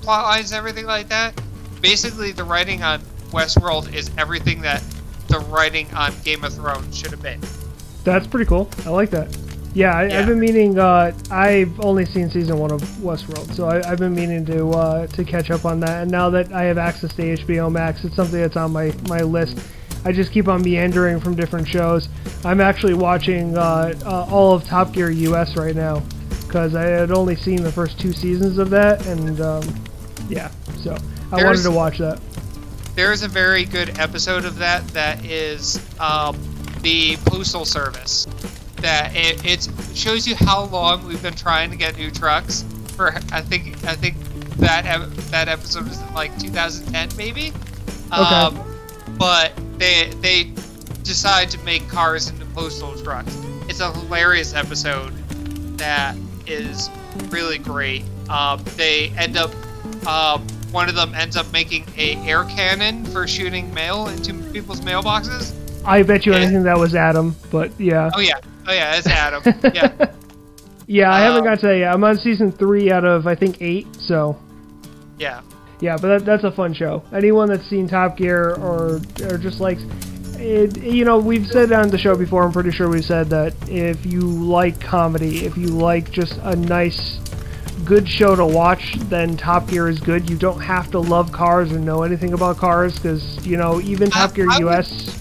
plot 0.00 0.24
lines 0.26 0.52
and 0.52 0.58
everything 0.58 0.86
like 0.86 1.08
that. 1.08 1.38
Basically, 1.82 2.30
the 2.30 2.44
writing 2.44 2.84
on 2.84 3.00
Westworld 3.32 3.92
is 3.92 4.10
everything 4.16 4.62
that 4.62 4.82
the 5.26 5.40
writing 5.40 5.92
on 5.92 6.14
Game 6.22 6.44
of 6.44 6.54
Thrones 6.54 6.96
should 6.96 7.10
have 7.10 7.20
been. 7.22 7.40
That's 8.04 8.28
pretty 8.28 8.46
cool. 8.46 8.70
I 8.86 8.90
like 8.90 9.10
that. 9.10 9.36
Yeah, 9.74 9.92
I. 9.92 10.04
I've 10.04 10.26
been 10.26 10.38
meaning. 10.38 10.78
Uh, 10.78 11.12
I've 11.30 11.80
only 11.84 12.06
seen 12.06 12.30
season 12.30 12.58
one 12.58 12.70
of 12.70 12.80
Westworld, 12.80 13.52
so 13.54 13.68
I, 13.68 13.90
I've 13.90 13.98
been 13.98 14.14
meaning 14.14 14.46
to 14.46 14.70
uh, 14.70 15.06
to 15.08 15.24
catch 15.24 15.50
up 15.50 15.64
on 15.64 15.80
that. 15.80 16.02
And 16.02 16.10
now 16.10 16.30
that 16.30 16.52
I 16.52 16.62
have 16.64 16.78
access 16.78 17.12
to 17.14 17.22
HBO 17.22 17.70
Max, 17.72 18.04
it's 18.04 18.14
something 18.14 18.40
that's 18.40 18.56
on 18.56 18.72
my 18.72 18.92
my 19.08 19.20
list. 19.20 19.58
I 20.04 20.12
just 20.12 20.32
keep 20.32 20.46
on 20.46 20.62
meandering 20.62 21.18
from 21.18 21.34
different 21.34 21.66
shows. 21.66 22.08
I'm 22.44 22.60
actually 22.60 22.94
watching 22.94 23.58
uh, 23.58 23.94
uh, 24.04 24.26
all 24.30 24.54
of 24.54 24.64
Top 24.64 24.92
Gear 24.92 25.10
US 25.10 25.56
right 25.56 25.74
now 25.74 26.02
because 26.46 26.76
I 26.76 26.82
had 26.82 27.10
only 27.10 27.34
seen 27.34 27.62
the 27.62 27.72
first 27.72 27.98
two 27.98 28.12
seasons 28.12 28.58
of 28.58 28.70
that, 28.70 29.04
and 29.06 29.40
um, 29.40 29.84
yeah, 30.28 30.52
so 30.78 30.96
I 31.32 31.42
wanted 31.42 31.62
to 31.62 31.72
watch 31.72 31.98
that. 31.98 32.20
There 32.94 33.12
is 33.12 33.24
a 33.24 33.28
very 33.28 33.64
good 33.64 33.98
episode 33.98 34.44
of 34.44 34.58
that 34.58 34.86
that 34.88 35.24
is 35.24 35.84
um, 35.98 36.38
the 36.82 37.16
Postal 37.24 37.64
Service. 37.64 38.28
That 38.84 39.16
it 39.16 39.42
it 39.46 39.66
shows 39.96 40.26
you 40.26 40.36
how 40.36 40.64
long 40.66 41.06
we've 41.06 41.22
been 41.22 41.32
trying 41.34 41.70
to 41.70 41.76
get 41.76 41.96
new 41.96 42.10
trucks. 42.10 42.66
For 42.88 43.14
I 43.32 43.40
think 43.40 43.82
I 43.84 43.94
think 43.94 44.16
that 44.58 44.84
that 45.30 45.48
episode 45.48 45.88
was 45.88 45.98
in 46.02 46.12
like 46.12 46.38
2010 46.38 47.16
maybe. 47.16 47.50
Um, 48.12 48.62
but 49.16 49.52
they 49.78 50.10
they 50.20 50.52
decide 51.02 51.48
to 51.52 51.58
make 51.64 51.88
cars 51.88 52.28
into 52.28 52.44
postal 52.46 52.94
trucks. 53.02 53.34
It's 53.70 53.80
a 53.80 53.90
hilarious 53.90 54.52
episode 54.52 55.14
that 55.78 56.14
is 56.46 56.90
really 57.30 57.56
great. 57.56 58.04
Um, 58.28 58.62
they 58.76 59.08
end 59.16 59.38
up 59.38 59.50
um, 60.06 60.46
one 60.72 60.90
of 60.90 60.94
them 60.94 61.14
ends 61.14 61.38
up 61.38 61.50
making 61.54 61.86
a 61.96 62.16
air 62.26 62.44
cannon 62.44 63.06
for 63.06 63.26
shooting 63.26 63.72
mail 63.72 64.08
into 64.08 64.34
people's 64.52 64.82
mailboxes. 64.82 65.54
I 65.86 66.02
bet 66.02 66.26
you 66.26 66.34
anything 66.34 66.64
that 66.64 66.78
was 66.78 66.94
Adam, 66.94 67.34
but 67.50 67.70
yeah. 67.80 68.10
Oh 68.14 68.20
yeah, 68.20 68.40
oh 68.66 68.72
yeah, 68.72 68.96
it's 68.96 69.06
Adam. 69.06 69.42
yeah, 69.74 69.92
Yeah, 70.86 71.10
I 71.12 71.20
haven't 71.20 71.40
Um, 71.40 71.44
got 71.44 71.60
to 71.60 71.66
that 71.68 71.78
yet. 71.78 71.94
I'm 71.94 72.04
on 72.04 72.18
season 72.18 72.52
three 72.52 72.90
out 72.92 73.04
of 73.04 73.26
I 73.26 73.34
think 73.34 73.62
eight, 73.62 73.86
so 73.96 74.38
yeah. 75.18 75.40
yeah. 75.80 75.96
But 75.96 76.08
that, 76.18 76.24
that's 76.26 76.44
a 76.44 76.50
fun 76.52 76.74
show. 76.74 77.02
Anyone 77.12 77.48
that's 77.48 77.66
seen 77.68 77.88
Top 77.88 78.16
Gear 78.18 78.50
or 78.56 79.00
or 79.22 79.38
just 79.38 79.60
likes 79.60 79.82
it, 80.36 80.76
you 80.82 81.04
know, 81.06 81.18
we've 81.18 81.46
said 81.46 81.72
on 81.72 81.88
the 81.88 81.96
show 81.96 82.14
before. 82.16 82.42
I'm 82.44 82.52
pretty 82.52 82.70
sure 82.70 82.90
we 82.90 83.00
said 83.00 83.30
that 83.30 83.54
if 83.68 84.04
you 84.04 84.20
like 84.20 84.78
comedy, 84.80 85.46
if 85.46 85.56
you 85.56 85.68
like 85.68 86.10
just 86.10 86.38
a 86.42 86.54
nice, 86.56 87.18
good 87.86 88.06
show 88.06 88.36
to 88.36 88.44
watch, 88.44 88.94
then 89.08 89.36
Top 89.38 89.68
Gear 89.68 89.88
is 89.88 90.00
good. 90.00 90.28
You 90.28 90.36
don't 90.36 90.60
have 90.60 90.90
to 90.90 90.98
love 90.98 91.32
cars 91.32 91.72
or 91.72 91.78
know 91.78 92.02
anything 92.02 92.34
about 92.34 92.58
cars 92.58 92.94
because 92.96 93.46
you 93.46 93.56
know 93.56 93.80
even 93.80 94.10
Top 94.10 94.34
Gear 94.34 94.48
I 94.50 94.58
would- 94.58 94.68
US. 94.68 95.13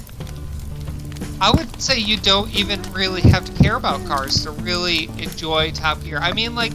I 1.42 1.52
would 1.52 1.82
say 1.82 2.00
you 2.00 2.18
don't 2.18 2.54
even 2.56 2.82
really 2.94 3.22
have 3.22 3.46
to 3.46 3.64
care 3.64 3.76
about 3.76 4.06
cars 4.06 4.44
to 4.44 4.52
really 4.52 5.06
enjoy 5.18 5.72
Top 5.72 6.02
Gear. 6.04 6.20
I 6.20 6.34
mean, 6.34 6.56
like, 6.56 6.74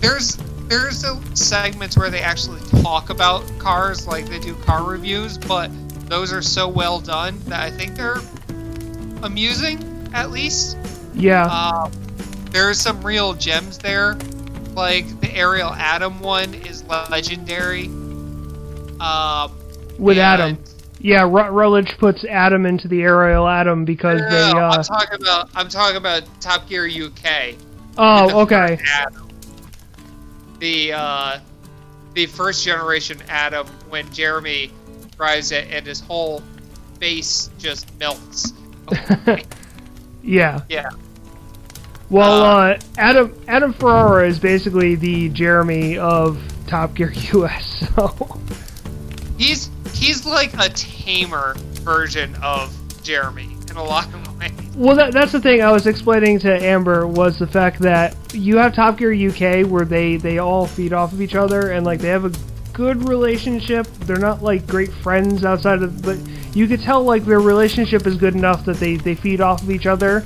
there's 0.00 0.36
there's 0.68 1.04
a 1.04 1.20
segments 1.36 1.96
where 1.96 2.10
they 2.10 2.20
actually 2.20 2.60
talk 2.82 3.10
about 3.10 3.44
cars, 3.58 4.06
like 4.06 4.26
they 4.26 4.38
do 4.38 4.54
car 4.56 4.82
reviews, 4.82 5.38
but 5.38 5.70
those 6.08 6.32
are 6.32 6.42
so 6.42 6.68
well 6.68 7.00
done 7.00 7.38
that 7.46 7.60
I 7.60 7.70
think 7.70 7.96
they're 7.96 8.20
amusing, 9.22 10.10
at 10.12 10.30
least. 10.30 10.76
Yeah, 11.14 11.44
Um, 11.44 11.92
there's 12.50 12.80
some 12.80 13.02
real 13.02 13.34
gems 13.34 13.78
there, 13.78 14.18
like 14.74 15.20
the 15.20 15.32
Ariel 15.34 15.72
Atom 15.72 16.20
one 16.20 16.54
is 16.54 16.82
legendary. 16.84 17.86
Um, 19.00 19.52
with 19.98 20.18
Adam. 20.18 20.58
Yeah, 21.04 21.24
Ru- 21.24 21.50
Rutledge 21.50 21.98
puts 21.98 22.24
Adam 22.24 22.64
into 22.64 22.88
the 22.88 23.02
Ariel 23.02 23.46
Atom 23.46 23.84
because 23.84 24.22
No, 24.22 24.30
they. 24.30 24.52
no, 24.54 24.58
Uh, 24.58 24.70
I'm 24.78 24.82
talking 24.84 25.20
about 25.20 25.50
I'm 25.54 25.68
talking 25.68 25.96
about 25.98 26.22
Top 26.40 26.66
Gear 26.66 26.86
UK. 26.88 27.56
oh, 27.98 28.40
okay. 28.40 28.78
Adam. 28.90 29.28
The 30.60 30.94
uh, 30.94 31.38
the 32.14 32.24
first 32.24 32.64
generation 32.64 33.18
Atom 33.28 33.66
when 33.90 34.10
Jeremy 34.14 34.70
drives 35.18 35.52
it 35.52 35.68
and 35.70 35.86
his 35.86 36.00
whole 36.00 36.42
face 36.98 37.50
just 37.58 37.86
melts. 37.98 38.54
yeah. 40.22 40.62
Yeah. 40.70 40.88
Well, 42.08 42.42
Uh, 42.42 42.46
uh, 42.46 42.78
Adam 42.96 43.34
Adam 43.46 43.72
Ferrara 43.74 44.26
is 44.26 44.38
basically 44.38 44.94
the 44.94 45.28
Jeremy 45.28 45.98
of 45.98 46.42
Top 46.66 46.94
Gear 46.94 47.12
US. 47.34 47.84
So 47.94 48.40
He's 49.36 49.68
he's 50.04 50.26
like 50.26 50.52
a 50.54 50.68
tamer 50.68 51.54
version 51.82 52.34
of 52.42 52.76
Jeremy 53.02 53.56
in 53.70 53.76
a 53.76 53.82
lot 53.82 54.06
of 54.12 54.38
ways. 54.38 54.52
Well, 54.76 54.96
that, 54.96 55.12
that's 55.12 55.32
the 55.32 55.40
thing 55.40 55.62
I 55.62 55.70
was 55.70 55.86
explaining 55.86 56.40
to 56.40 56.62
Amber 56.62 57.06
was 57.06 57.38
the 57.38 57.46
fact 57.46 57.78
that 57.80 58.14
you 58.34 58.58
have 58.58 58.74
Top 58.74 58.98
Gear 58.98 59.12
UK 59.12 59.66
where 59.66 59.84
they 59.84 60.16
they 60.16 60.38
all 60.38 60.66
feed 60.66 60.92
off 60.92 61.12
of 61.12 61.22
each 61.22 61.34
other 61.34 61.72
and 61.72 61.86
like 61.86 62.00
they 62.00 62.08
have 62.08 62.24
a 62.24 62.32
good 62.72 63.08
relationship. 63.08 63.86
They're 64.00 64.18
not 64.18 64.42
like 64.42 64.66
great 64.66 64.92
friends 64.92 65.44
outside 65.44 65.82
of, 65.82 66.02
but 66.02 66.18
you 66.54 66.66
could 66.66 66.82
tell 66.82 67.02
like 67.02 67.24
their 67.24 67.40
relationship 67.40 68.06
is 68.06 68.16
good 68.16 68.34
enough 68.34 68.64
that 68.66 68.76
they 68.76 68.96
they 68.96 69.14
feed 69.14 69.40
off 69.40 69.62
of 69.62 69.70
each 69.70 69.86
other. 69.86 70.20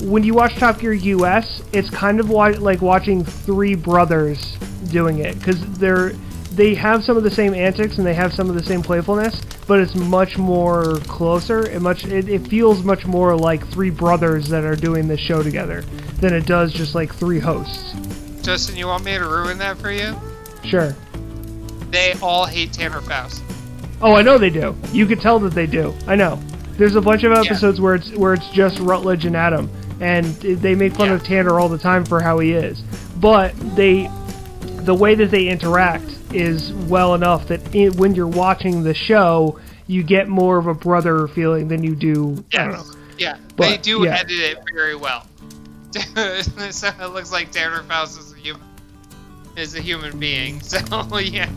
When 0.00 0.22
you 0.22 0.34
watch 0.34 0.54
Top 0.56 0.78
Gear 0.78 0.92
US, 0.92 1.62
it's 1.72 1.90
kind 1.90 2.20
of 2.20 2.30
like 2.30 2.82
watching 2.82 3.24
three 3.24 3.74
brothers 3.74 4.56
doing 4.90 5.18
it 5.18 5.36
because 5.38 5.60
they're 5.78 6.12
they 6.58 6.74
have 6.74 7.04
some 7.04 7.16
of 7.16 7.22
the 7.22 7.30
same 7.30 7.54
antics 7.54 7.98
and 7.98 8.06
they 8.06 8.12
have 8.14 8.34
some 8.34 8.48
of 8.50 8.56
the 8.56 8.62
same 8.62 8.82
playfulness, 8.82 9.40
but 9.68 9.78
it's 9.78 9.94
much 9.94 10.36
more 10.36 10.96
closer. 11.06 11.60
and 11.68 11.80
much 11.80 12.04
it, 12.04 12.28
it 12.28 12.48
feels 12.48 12.82
much 12.82 13.06
more 13.06 13.36
like 13.36 13.64
three 13.68 13.90
brothers 13.90 14.48
that 14.48 14.64
are 14.64 14.74
doing 14.74 15.06
this 15.06 15.20
show 15.20 15.40
together 15.40 15.82
than 16.20 16.34
it 16.34 16.46
does 16.46 16.72
just 16.72 16.96
like 16.96 17.14
three 17.14 17.38
hosts. 17.38 17.94
Justin, 18.42 18.76
you 18.76 18.88
want 18.88 19.04
me 19.04 19.12
to 19.16 19.24
ruin 19.24 19.56
that 19.58 19.78
for 19.78 19.92
you? 19.92 20.16
Sure. 20.64 20.96
They 21.90 22.14
all 22.20 22.44
hate 22.44 22.72
Tanner 22.72 23.00
Foust. 23.02 23.40
Oh, 24.02 24.14
I 24.14 24.22
know 24.22 24.36
they 24.36 24.50
do. 24.50 24.76
You 24.92 25.06
could 25.06 25.20
tell 25.20 25.38
that 25.40 25.54
they 25.54 25.66
do. 25.66 25.94
I 26.08 26.16
know. 26.16 26.40
There's 26.72 26.96
a 26.96 27.00
bunch 27.00 27.22
of 27.22 27.30
Yeah. 27.32 27.40
episodes 27.40 27.80
where 27.80 27.94
it's 27.94 28.10
where 28.16 28.34
it's 28.34 28.48
just 28.50 28.80
Rutledge 28.80 29.24
and 29.26 29.36
Adam, 29.36 29.70
and 30.00 30.24
they 30.40 30.74
make 30.74 30.94
fun 30.94 31.08
Yeah. 31.08 31.14
of 31.14 31.22
Tanner 31.22 31.60
all 31.60 31.68
the 31.68 31.78
time 31.78 32.04
for 32.04 32.20
how 32.20 32.40
he 32.40 32.52
is. 32.52 32.80
But 33.20 33.54
they, 33.76 34.10
the 34.82 34.94
way 34.94 35.14
that 35.14 35.30
they 35.30 35.46
interact 35.48 36.17
is 36.32 36.72
well 36.72 37.14
enough 37.14 37.48
that 37.48 37.74
it, 37.74 37.96
when 37.96 38.14
you're 38.14 38.26
watching 38.26 38.82
the 38.82 38.94
show, 38.94 39.58
you 39.86 40.02
get 40.02 40.28
more 40.28 40.58
of 40.58 40.66
a 40.66 40.74
brother 40.74 41.28
feeling 41.28 41.68
than 41.68 41.82
you 41.82 41.94
do. 41.94 42.44
I 42.54 42.58
don't 42.58 42.72
know. 42.72 42.84
Yes. 43.18 43.38
Yeah, 43.38 43.38
they 43.56 43.76
do 43.78 44.04
yeah. 44.04 44.16
edit 44.18 44.38
it 44.38 44.58
very 44.72 44.94
well. 44.94 45.26
so 45.92 46.88
it 47.00 47.12
looks 47.12 47.32
like 47.32 47.50
Tanner 47.50 47.82
Foust 47.84 48.20
is 48.20 48.32
a 48.32 48.36
human 48.36 48.62
is 49.56 49.74
a 49.74 49.80
human 49.80 50.18
being. 50.18 50.60
So 50.68 51.18
yeah. 51.18 51.50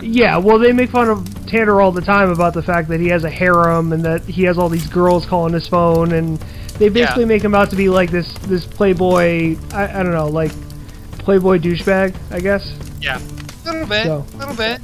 Yeah, 0.00 0.36
well, 0.38 0.58
they 0.58 0.72
make 0.72 0.90
fun 0.90 1.10
of 1.10 1.46
Tanner 1.46 1.80
all 1.80 1.92
the 1.92 2.00
time 2.00 2.30
about 2.30 2.54
the 2.54 2.62
fact 2.62 2.88
that 2.88 3.00
he 3.00 3.08
has 3.08 3.24
a 3.24 3.30
harem 3.30 3.92
and 3.92 4.02
that 4.04 4.22
he 4.22 4.44
has 4.44 4.56
all 4.56 4.68
these 4.68 4.86
girls 4.86 5.26
calling 5.26 5.52
his 5.52 5.68
phone, 5.68 6.12
and 6.12 6.38
they 6.78 6.88
basically 6.88 7.22
Yeah. 7.24 7.28
make 7.28 7.42
him 7.44 7.54
out 7.54 7.70
to 7.70 7.76
be 7.76 7.88
like 7.88 8.10
this 8.10 8.32
this 8.46 8.64
playboy. 8.64 9.56
I, 9.72 10.00
I 10.00 10.02
don't 10.02 10.12
know, 10.12 10.28
like 10.28 10.52
playboy 11.18 11.58
douchebag, 11.58 12.14
I 12.30 12.40
guess. 12.40 12.72
Yeah. 13.00 13.20
A 13.64 13.72
little 13.72 13.86
bit. 13.86 14.04
So. 14.04 14.26
A 14.34 14.36
little 14.36 14.56
bit. 14.56 14.80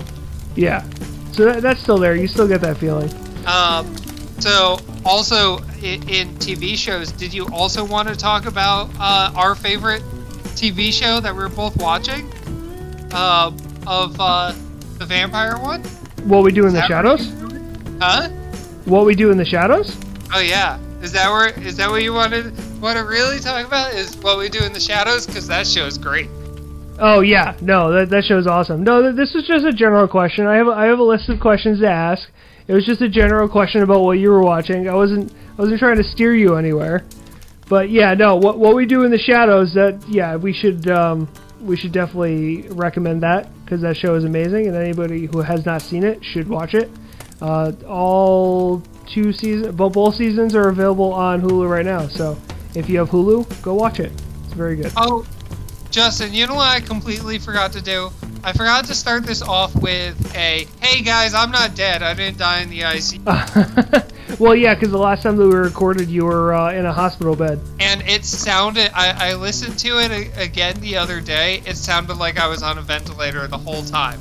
Yeah. 0.57 0.85
So 1.33 1.45
that, 1.45 1.63
that's 1.63 1.81
still 1.81 1.99
there. 1.99 2.15
You 2.15 2.27
still 2.27 2.49
get 2.49 2.61
that 2.63 2.77
feeling. 2.77 3.11
Um, 3.47 3.97
so 4.41 4.79
also 5.05 5.59
in, 5.83 6.09
in 6.09 6.35
TV 6.37 6.77
shows, 6.77 7.13
did 7.13 7.33
you 7.33 7.47
also 7.49 7.85
want 7.85 8.09
to 8.09 8.17
talk 8.17 8.47
about 8.47 8.91
uh, 8.99 9.33
our 9.35 9.55
favorite 9.55 10.03
TV 10.55 10.93
show 10.93 11.21
that 11.21 11.33
we 11.33 11.41
were 11.41 11.49
both 11.49 11.77
watching? 11.81 12.31
Uh, 13.13 13.51
of 13.87 14.17
uh, 14.21 14.53
the 14.99 15.05
vampire 15.05 15.59
one? 15.59 15.83
What 16.25 16.45
we 16.45 16.53
do 16.53 16.67
in 16.67 16.75
the 16.75 16.87
shadows? 16.87 17.33
Huh? 18.01 18.29
What 18.85 19.05
we 19.05 19.15
do 19.15 19.31
in 19.31 19.37
the 19.37 19.45
shadows? 19.45 19.97
Oh 20.33 20.41
yeah. 20.41 20.79
Is 21.03 21.13
that 21.13 21.31
where? 21.31 21.49
Is 21.61 21.77
that 21.79 21.91
what 21.91 22.03
you 22.03 22.13
wanted? 22.13 22.53
Want 22.81 22.99
to 22.99 23.05
really 23.05 23.41
talk 23.41 23.67
about? 23.67 23.95
Is 23.95 24.17
what 24.19 24.39
we 24.39 24.49
do 24.49 24.63
in 24.63 24.73
the 24.73 24.81
shadows? 24.81 25.27
Because 25.27 25.47
that 25.49 25.67
show 25.67 25.87
is 25.87 25.99
great. 25.99 26.29
Oh 27.01 27.21
yeah, 27.21 27.57
no, 27.63 27.93
that 27.93 28.11
that 28.11 28.25
show's 28.25 28.47
awesome. 28.47 28.85
No, 28.85 29.03
th- 29.03 29.17
this 29.17 29.33
was 29.35 29.47
just 29.47 29.65
a 29.65 29.73
general 29.73 30.07
question. 30.07 30.47
I 30.47 30.57
have 30.57 30.67
a, 30.69 30.73
I 30.73 30.85
have 30.87 30.99
a 30.99 31.03
list 31.03 31.29
of 31.29 31.41
questions 31.41 31.81
to 31.81 31.89
ask. 31.89 32.29
It 32.69 32.75
was 32.75 32.85
just 32.85 33.01
a 33.01 33.09
general 33.09 33.49
question 33.49 33.83
about 33.83 34.03
what 34.03 34.19
you 34.19 34.31
were 34.31 34.43
watching. 34.43 34.89
I 34.89 34.95
wasn't 34.95 35.33
I 35.33 35.63
wasn't 35.63 35.79
trying 35.81 35.97
to 35.97 36.05
steer 36.05 36.35
you 36.35 36.57
anywhere. 36.57 37.05
But 37.69 37.91
yeah, 37.91 38.15
no, 38.15 38.37
what 38.37 38.59
what 38.59 38.75
we 38.75 38.85
do 38.85 39.05
in 39.05 39.11
the 39.11 39.19
shadows 39.19 39.75
that 39.75 40.05
yeah, 40.09 40.37
we 40.37 40.53
should 40.53 40.89
um 40.91 41.29
we 41.61 41.77
should 41.77 41.93
definitely 41.93 42.69
recommend 42.69 43.23
that 43.23 43.49
because 43.65 43.81
that 43.83 43.97
show 43.97 44.15
is 44.15 44.25
amazing 44.25 44.67
and 44.67 44.77
anybody 44.77 45.27
who 45.27 45.41
has 45.41 45.65
not 45.65 45.83
seen 45.83 46.05
it 46.05 46.23
should 46.25 46.49
watch 46.49 46.75
it. 46.75 46.91
Uh, 47.41 47.73
all 47.89 48.83
two 49.07 49.33
seasons, 49.33 49.75
but 49.75 49.91
both 49.91 50.15
seasons 50.15 50.55
are 50.55 50.69
available 50.69 51.13
on 51.13 51.41
Hulu 51.41 51.69
right 51.69 51.87
now. 51.87 52.07
So 52.09 52.37
if 52.75 52.89
you 52.89 52.99
have 52.99 53.09
Hulu, 53.09 53.63
go 53.63 53.75
watch 53.75 53.99
it. 54.01 54.13
It's 54.45 54.53
very 54.53 54.77
good. 54.77 54.93
Oh, 54.97 55.25
Justin, 55.91 56.33
you 56.33 56.47
know 56.47 56.55
what 56.55 56.69
I 56.69 56.81
completely 56.81 57.39
forgot 57.39 57.73
to 57.73 57.83
do? 57.83 58.11
I 58.45 58.53
forgot 58.53 58.85
to 58.87 58.95
start 58.95 59.25
this 59.25 59.43
off 59.43 59.75
with 59.77 60.35
a, 60.37 60.67
hey 60.81 61.03
guys, 61.03 61.35
I'm 61.35 61.51
not 61.51 61.75
dead. 61.75 62.03
I 62.03 62.15
didn't 62.15 62.39
die 62.39 62.61
in 62.63 62.71
the 62.71 62.81
ICU. 62.81 64.39
well, 64.41 64.55
yeah, 64.55 64.75
because 64.75 64.91
the 64.93 64.99
last 64.99 65.25
time 65.25 65.37
that 65.37 65.47
we 65.47 65.55
recorded, 65.55 66.09
you 66.09 66.25
were 66.25 66.55
uh, 66.55 66.73
in 66.73 66.87
a 66.87 66.93
hospital 66.93 67.35
bed. 67.37 67.61
And 67.81 68.03
it 68.03 68.25
sounded, 68.25 68.93
I, 68.95 69.33
I 69.33 69.35
listened 69.35 69.79
to 69.81 69.99
it 69.99 70.11
a, 70.11 70.43
again 70.43 70.81
the 70.81 70.97
other 70.97 71.21
day. 71.21 71.63
It 71.67 71.77
sounded 71.77 72.15
like 72.17 72.39
I 72.39 72.47
was 72.47 72.63
on 72.63 72.79
a 72.79 72.83
ventilator 72.83 73.47
the 73.47 73.59
whole 73.59 73.83
time. 73.83 74.21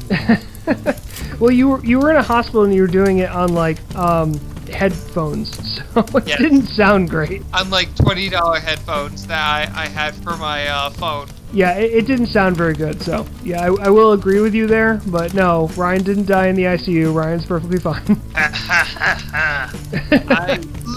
well, 1.39 1.51
you 1.51 1.69
were 1.69 1.85
you 1.85 1.99
were 1.99 2.09
in 2.09 2.17
a 2.17 2.23
hospital 2.23 2.63
and 2.63 2.73
you 2.73 2.81
were 2.81 2.87
doing 2.87 3.19
it 3.19 3.29
on 3.29 3.53
like 3.53 3.79
um, 3.95 4.33
headphones, 4.69 5.55
so 5.93 6.01
it 6.17 6.27
Yes. 6.27 6.39
didn't 6.39 6.65
sound 6.67 7.09
great. 7.09 7.41
Unlike 7.53 7.95
$20 7.95 8.59
headphones 8.59 9.27
that 9.27 9.39
I, 9.39 9.83
I 9.83 9.87
had 9.87 10.13
for 10.15 10.35
my 10.35 10.67
uh, 10.67 10.89
phone. 10.89 11.27
Yeah, 11.51 11.77
it, 11.77 11.93
it 11.93 12.05
didn't 12.05 12.27
sound 12.27 12.55
very 12.55 12.73
good. 12.73 13.01
So 13.01 13.25
yeah, 13.43 13.63
I, 13.63 13.85
I 13.85 13.89
will 13.89 14.13
agree 14.13 14.39
with 14.39 14.53
you 14.53 14.67
there. 14.67 15.01
But 15.07 15.33
no, 15.33 15.67
Ryan 15.75 16.03
didn't 16.03 16.25
die 16.25 16.47
in 16.47 16.55
the 16.55 16.63
ICU. 16.63 17.13
Ryan's 17.13 17.45
perfectly 17.45 17.79
fine. 17.79 18.03
I 18.35 19.69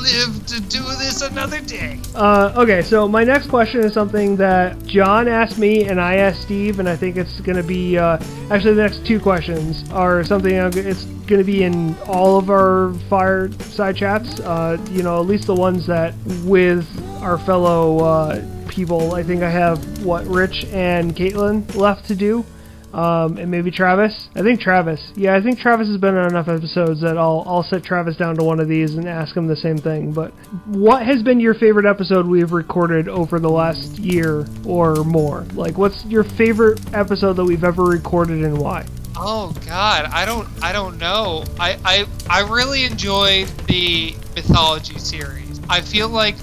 live 0.03 0.47
to 0.47 0.61
do 0.61 0.83
this 0.99 1.23
another 1.23 1.61
day. 1.61 2.01
Uh, 2.15 2.53
okay, 2.57 2.83
so 2.83 3.07
my 3.07 3.25
next 3.25 3.49
question 3.49 3.81
is 3.81 3.93
something 3.93 4.37
that 4.37 4.85
John 4.85 5.29
asked 5.29 5.59
me 5.59 5.85
and 5.85 6.01
I 6.01 6.17
asked 6.17 6.43
Steve, 6.43 6.81
and 6.81 6.89
I 6.89 6.97
think 6.97 7.17
it's 7.17 7.41
going 7.41 7.57
to 7.57 7.63
be 7.63 7.97
uh, 7.97 8.19
actually 8.51 8.75
the 8.75 8.83
next 8.83 9.07
two 9.07 9.21
questions 9.21 9.89
are 9.93 10.25
something 10.25 10.53
it's 10.53 11.05
going 11.05 11.39
to 11.39 11.45
be 11.45 11.63
in 11.63 11.97
all 12.07 12.37
of 12.37 12.51
our 12.51 12.93
fireside 13.09 13.97
chats. 13.97 14.41
Uh, 14.41 14.77
you 14.91 15.03
know, 15.03 15.21
at 15.21 15.27
least 15.27 15.47
the 15.47 15.55
ones 15.55 15.87
that 15.87 16.15
with 16.45 16.87
our 17.23 17.39
fellow 17.39 17.99
uh, 18.01 18.67
people. 18.69 19.15
I 19.15 19.23
think 19.23 19.43
I 19.43 19.51
have 19.51 20.05
what 20.05 20.27
Rich 20.27 20.65
and 20.73 21.15
Caitlin 21.15 21.75
left 21.77 22.07
to 22.07 22.15
do. 22.15 22.45
Um, 22.93 23.39
and 23.39 23.51
maybe 23.51 23.71
Travis. 23.71 24.29
I 24.35 24.43
think 24.43 24.61
Travis. 24.61 25.13
Yeah, 25.17 25.35
I 25.35 25.43
think 25.43 25.59
Travis 25.59 25.89
has 25.89 25.97
been 25.97 26.15
on 26.15 26.27
enough 26.31 26.49
episodes 26.49 27.01
that 27.01 27.17
I'll 27.17 27.43
I'll 27.47 27.63
set 27.63 27.83
Travis 27.83 28.17
down 28.17 28.37
to 28.37 28.45
one 28.45 28.61
of 28.61 28.69
these 28.69 28.95
and 28.97 29.09
ask 29.09 29.37
him 29.37 29.47
the 29.47 29.57
same 29.57 29.79
thing. 29.79 30.13
But 30.13 30.33
what 30.67 31.05
has 31.07 31.23
been 31.23 31.41
your 31.41 31.55
favorite 31.55 31.87
episode 31.87 32.27
we've 32.27 32.53
recorded 32.53 33.09
over 33.09 33.39
the 33.41 33.51
last 33.51 33.99
year 33.99 34.47
or 34.67 34.97
more? 35.05 35.47
Like, 35.55 35.79
what's 35.79 36.05
your 36.05 36.25
favorite 36.25 36.81
episode 36.95 37.35
that 37.35 37.45
we've 37.45 37.65
ever 37.65 37.85
recorded 37.85 38.45
and 38.45 38.59
why? 38.59 38.87
Oh 39.17 39.55
God, 39.67 40.07
I 40.07 40.25
don't, 40.25 40.49
I 40.63 40.73
don't 40.73 40.99
know. 40.99 41.45
I, 41.61 41.79
I, 41.85 42.07
I 42.31 42.49
really 42.51 42.85
enjoyed 42.85 43.47
the 43.67 44.15
mythology 44.35 44.99
series. 44.99 45.61
I 45.69 45.81
feel 45.81 46.09
like 46.09 46.37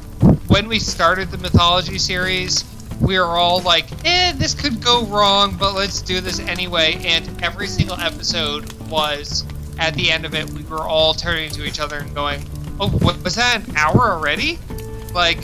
when 0.47 0.67
we 0.67 0.79
started 0.79 1.31
the 1.31 1.37
mythology 1.37 1.97
series, 1.97 2.63
we 2.99 3.17
were 3.17 3.25
all 3.25 3.61
like, 3.61 3.87
"Eh, 4.05 4.33
this 4.33 4.53
could 4.53 4.83
go 4.83 5.05
wrong, 5.05 5.55
but 5.59 5.75
let's 5.75 6.01
do 6.01 6.21
this 6.21 6.39
anyway." 6.39 7.01
And 7.05 7.43
every 7.43 7.67
single 7.67 7.99
episode 7.99 8.71
was, 8.89 9.45
at 9.77 9.93
the 9.93 10.11
end 10.11 10.25
of 10.25 10.33
it, 10.35 10.49
we 10.51 10.63
were 10.63 10.81
all 10.87 11.13
turning 11.13 11.49
to 11.51 11.65
each 11.65 11.79
other 11.79 11.97
and 11.97 12.13
going, 12.13 12.43
"Oh, 12.79 12.89
what, 12.89 13.23
was 13.23 13.35
that 13.35 13.67
an 13.67 13.75
hour 13.75 14.11
already?" 14.11 14.59
Like, 15.13 15.39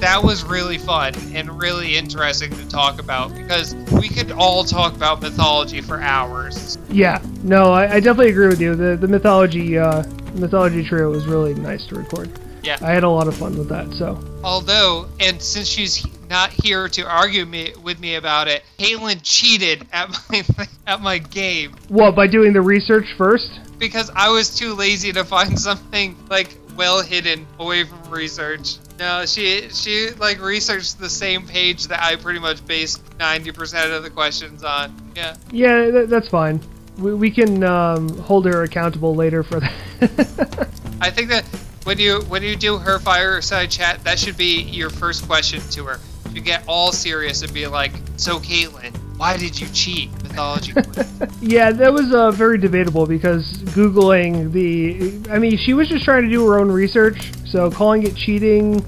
that 0.00 0.22
was 0.22 0.44
really 0.44 0.78
fun 0.78 1.14
and 1.34 1.60
really 1.60 1.96
interesting 1.96 2.50
to 2.50 2.68
talk 2.68 3.00
about 3.00 3.34
because 3.34 3.74
we 3.92 4.08
could 4.08 4.32
all 4.32 4.64
talk 4.64 4.94
about 4.94 5.20
mythology 5.20 5.80
for 5.80 6.00
hours. 6.00 6.78
Yeah, 6.90 7.20
no, 7.42 7.72
I, 7.72 7.94
I 7.94 8.00
definitely 8.00 8.30
agree 8.30 8.48
with 8.48 8.60
you. 8.60 8.74
The 8.74 8.96
the 8.96 9.08
mythology 9.08 9.78
uh, 9.78 10.02
mythology 10.34 10.84
trio 10.84 11.10
was 11.10 11.26
really 11.26 11.54
nice 11.54 11.86
to 11.86 11.96
record. 11.96 12.30
Yeah. 12.62 12.78
I 12.82 12.92
had 12.92 13.04
a 13.04 13.08
lot 13.08 13.26
of 13.28 13.36
fun 13.36 13.56
with 13.56 13.68
that. 13.68 13.92
So 13.94 14.18
Although, 14.44 15.06
and 15.18 15.40
since 15.40 15.66
she's 15.66 16.06
not 16.30 16.50
here 16.50 16.88
to 16.88 17.02
argue 17.02 17.44
me 17.44 17.74
with 17.82 18.00
me 18.00 18.14
about 18.14 18.48
it, 18.48 18.62
Caitlin 18.78 19.20
cheated 19.22 19.86
at 19.92 20.08
my 20.30 20.68
at 20.86 21.00
my 21.02 21.18
game 21.18 21.74
what 21.88 22.14
by 22.14 22.26
doing 22.26 22.52
the 22.52 22.62
research 22.62 23.12
first? 23.18 23.60
because 23.80 24.10
I 24.14 24.28
was 24.28 24.54
too 24.54 24.74
lazy 24.74 25.12
to 25.12 25.24
find 25.24 25.58
something 25.68 26.16
like 26.28 26.56
well 26.76 27.02
hidden 27.02 27.46
away 27.58 27.82
from 27.82 28.10
research. 28.10 28.76
No, 29.00 29.26
she 29.26 29.70
she 29.70 30.10
like 30.18 30.40
researched 30.40 31.00
the 31.00 31.10
same 31.10 31.46
page 31.48 31.88
that 31.88 32.00
I 32.00 32.14
pretty 32.14 32.38
much 32.38 32.64
based 32.64 33.02
90% 33.18 33.96
of 33.96 34.04
the 34.04 34.10
questions 34.10 34.62
on. 34.62 34.94
Yeah. 35.16 35.36
Yeah, 35.50 35.90
that, 35.90 36.10
that's 36.10 36.28
fine. 36.28 36.60
We, 36.98 37.14
we 37.14 37.30
can 37.30 37.64
um, 37.64 38.16
hold 38.18 38.44
her 38.44 38.62
accountable 38.62 39.14
later 39.14 39.42
for 39.42 39.60
that. 39.60 39.72
I 41.00 41.10
think 41.10 41.30
that 41.30 41.44
when 41.84 41.98
you 41.98 42.20
when 42.28 42.42
you 42.42 42.56
do 42.56 42.76
her 42.76 42.98
fireside 42.98 43.70
chat, 43.70 44.04
that 44.04 44.18
should 44.18 44.36
be 44.36 44.62
your 44.62 44.90
first 44.90 45.26
question 45.26 45.60
to 45.70 45.84
her. 45.84 45.98
You 46.32 46.40
get 46.40 46.64
all 46.66 46.92
serious 46.92 47.42
and 47.42 47.52
be 47.52 47.66
like, 47.66 47.92
"So, 48.16 48.38
Caitlin, 48.38 48.96
why 49.16 49.36
did 49.36 49.60
you 49.60 49.66
cheat?" 49.72 50.10
Mythology. 50.22 50.72
yeah, 51.40 51.72
that 51.72 51.92
was 51.92 52.12
uh, 52.12 52.30
very 52.30 52.58
debatable 52.58 53.06
because 53.06 53.52
googling 53.74 54.52
the, 54.52 55.30
I 55.30 55.38
mean, 55.38 55.56
she 55.56 55.74
was 55.74 55.88
just 55.88 56.04
trying 56.04 56.22
to 56.22 56.30
do 56.30 56.46
her 56.46 56.58
own 56.58 56.70
research. 56.70 57.32
So 57.46 57.70
calling 57.70 58.04
it 58.04 58.14
cheating 58.14 58.84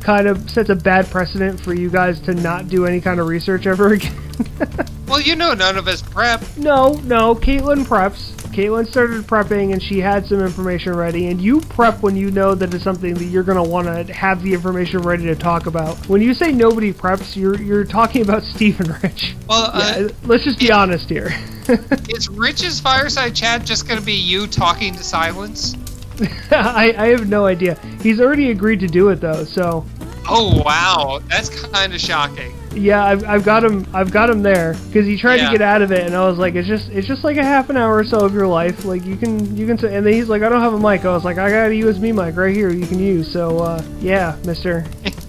kind 0.00 0.26
of 0.26 0.50
sets 0.50 0.68
a 0.68 0.74
bad 0.74 1.06
precedent 1.10 1.60
for 1.60 1.74
you 1.74 1.88
guys 1.88 2.20
to 2.20 2.34
not 2.34 2.68
do 2.68 2.86
any 2.86 3.00
kind 3.00 3.20
of 3.20 3.26
research 3.26 3.66
ever 3.66 3.92
again. 3.94 4.14
well, 5.06 5.20
you 5.20 5.36
know, 5.36 5.54
none 5.54 5.78
of 5.78 5.88
us 5.88 6.02
prep. 6.02 6.44
No, 6.56 6.94
no, 7.04 7.34
Caitlin 7.34 7.84
preps. 7.84 8.41
Caitlin 8.52 8.86
started 8.86 9.24
prepping 9.26 9.72
and 9.72 9.82
she 9.82 9.98
had 9.98 10.26
some 10.26 10.40
information 10.40 10.94
ready, 10.94 11.28
and 11.28 11.40
you 11.40 11.60
prep 11.60 12.02
when 12.02 12.16
you 12.16 12.30
know 12.30 12.54
that 12.54 12.72
it's 12.74 12.84
something 12.84 13.14
that 13.14 13.24
you're 13.24 13.42
gonna 13.42 13.62
want 13.62 13.86
to 13.86 14.12
have 14.12 14.42
the 14.42 14.52
information 14.52 15.00
ready 15.00 15.24
to 15.24 15.34
talk 15.34 15.66
about. 15.66 15.96
When 16.08 16.20
you 16.20 16.34
say 16.34 16.52
nobody 16.52 16.92
preps, 16.92 17.34
you're 17.34 17.60
you're 17.60 17.84
talking 17.84 18.22
about 18.22 18.42
Steve 18.42 18.78
and 18.80 19.02
Rich. 19.02 19.34
Well, 19.48 19.70
Yeah, 19.74 20.06
uh, 20.06 20.08
let's 20.24 20.44
just 20.44 20.58
be 20.58 20.66
yeah. 20.66 20.78
honest 20.78 21.08
here. 21.08 21.34
is 22.08 22.28
Rich's 22.28 22.78
fireside 22.80 23.34
chat 23.34 23.64
just 23.64 23.88
gonna 23.88 24.00
be 24.00 24.12
you 24.12 24.46
talking 24.46 24.94
to 24.94 25.02
silence? 25.02 25.74
I, 26.50 26.94
I 26.96 27.06
have 27.08 27.28
no 27.28 27.46
idea. 27.46 27.78
He's 28.02 28.20
already 28.20 28.50
agreed 28.50 28.80
to 28.80 28.86
do 28.86 29.08
it 29.08 29.20
though, 29.20 29.44
so 29.44 29.86
Oh 30.28 30.62
wow, 30.64 31.20
that's 31.28 31.48
kind 31.48 31.94
of 31.94 32.00
shocking. 32.00 32.52
Yeah, 32.74 33.04
I've, 33.04 33.24
I've 33.24 33.44
got 33.44 33.64
him. 33.64 33.86
I've 33.92 34.10
got 34.10 34.30
him 34.30 34.42
there 34.42 34.74
because 34.88 35.06
he 35.06 35.16
tried 35.16 35.36
Yeah. 35.36 35.46
to 35.46 35.52
get 35.52 35.62
out 35.62 35.82
of 35.82 35.92
it, 35.92 36.06
and 36.06 36.14
I 36.14 36.26
was 36.28 36.38
like, 36.38 36.54
it's 36.54 36.68
just 36.68 36.88
it's 36.90 37.06
just 37.06 37.24
like 37.24 37.36
a 37.36 37.44
half 37.44 37.70
an 37.70 37.76
hour 37.76 37.96
or 37.96 38.04
so 38.04 38.18
of 38.24 38.32
your 38.34 38.46
life. 38.46 38.84
Like 38.84 39.04
you 39.04 39.16
can 39.16 39.56
you 39.56 39.66
can 39.66 39.78
say, 39.78 39.94
and 39.94 40.04
then 40.06 40.12
he's 40.14 40.28
like, 40.28 40.42
I 40.42 40.48
don't 40.48 40.60
have 40.60 40.74
a 40.74 40.78
mic. 40.80 41.04
I 41.04 41.12
was 41.12 41.24
like, 41.24 41.38
I 41.38 41.50
got 41.50 41.66
a 41.66 41.70
USB 41.70 42.14
mic 42.14 42.36
right 42.36 42.54
here. 42.54 42.70
You 42.70 42.86
can 42.86 42.98
use. 42.98 43.30
So 43.30 43.58
uh, 43.58 43.82
yeah, 44.00 44.36
Mister, 44.44 44.84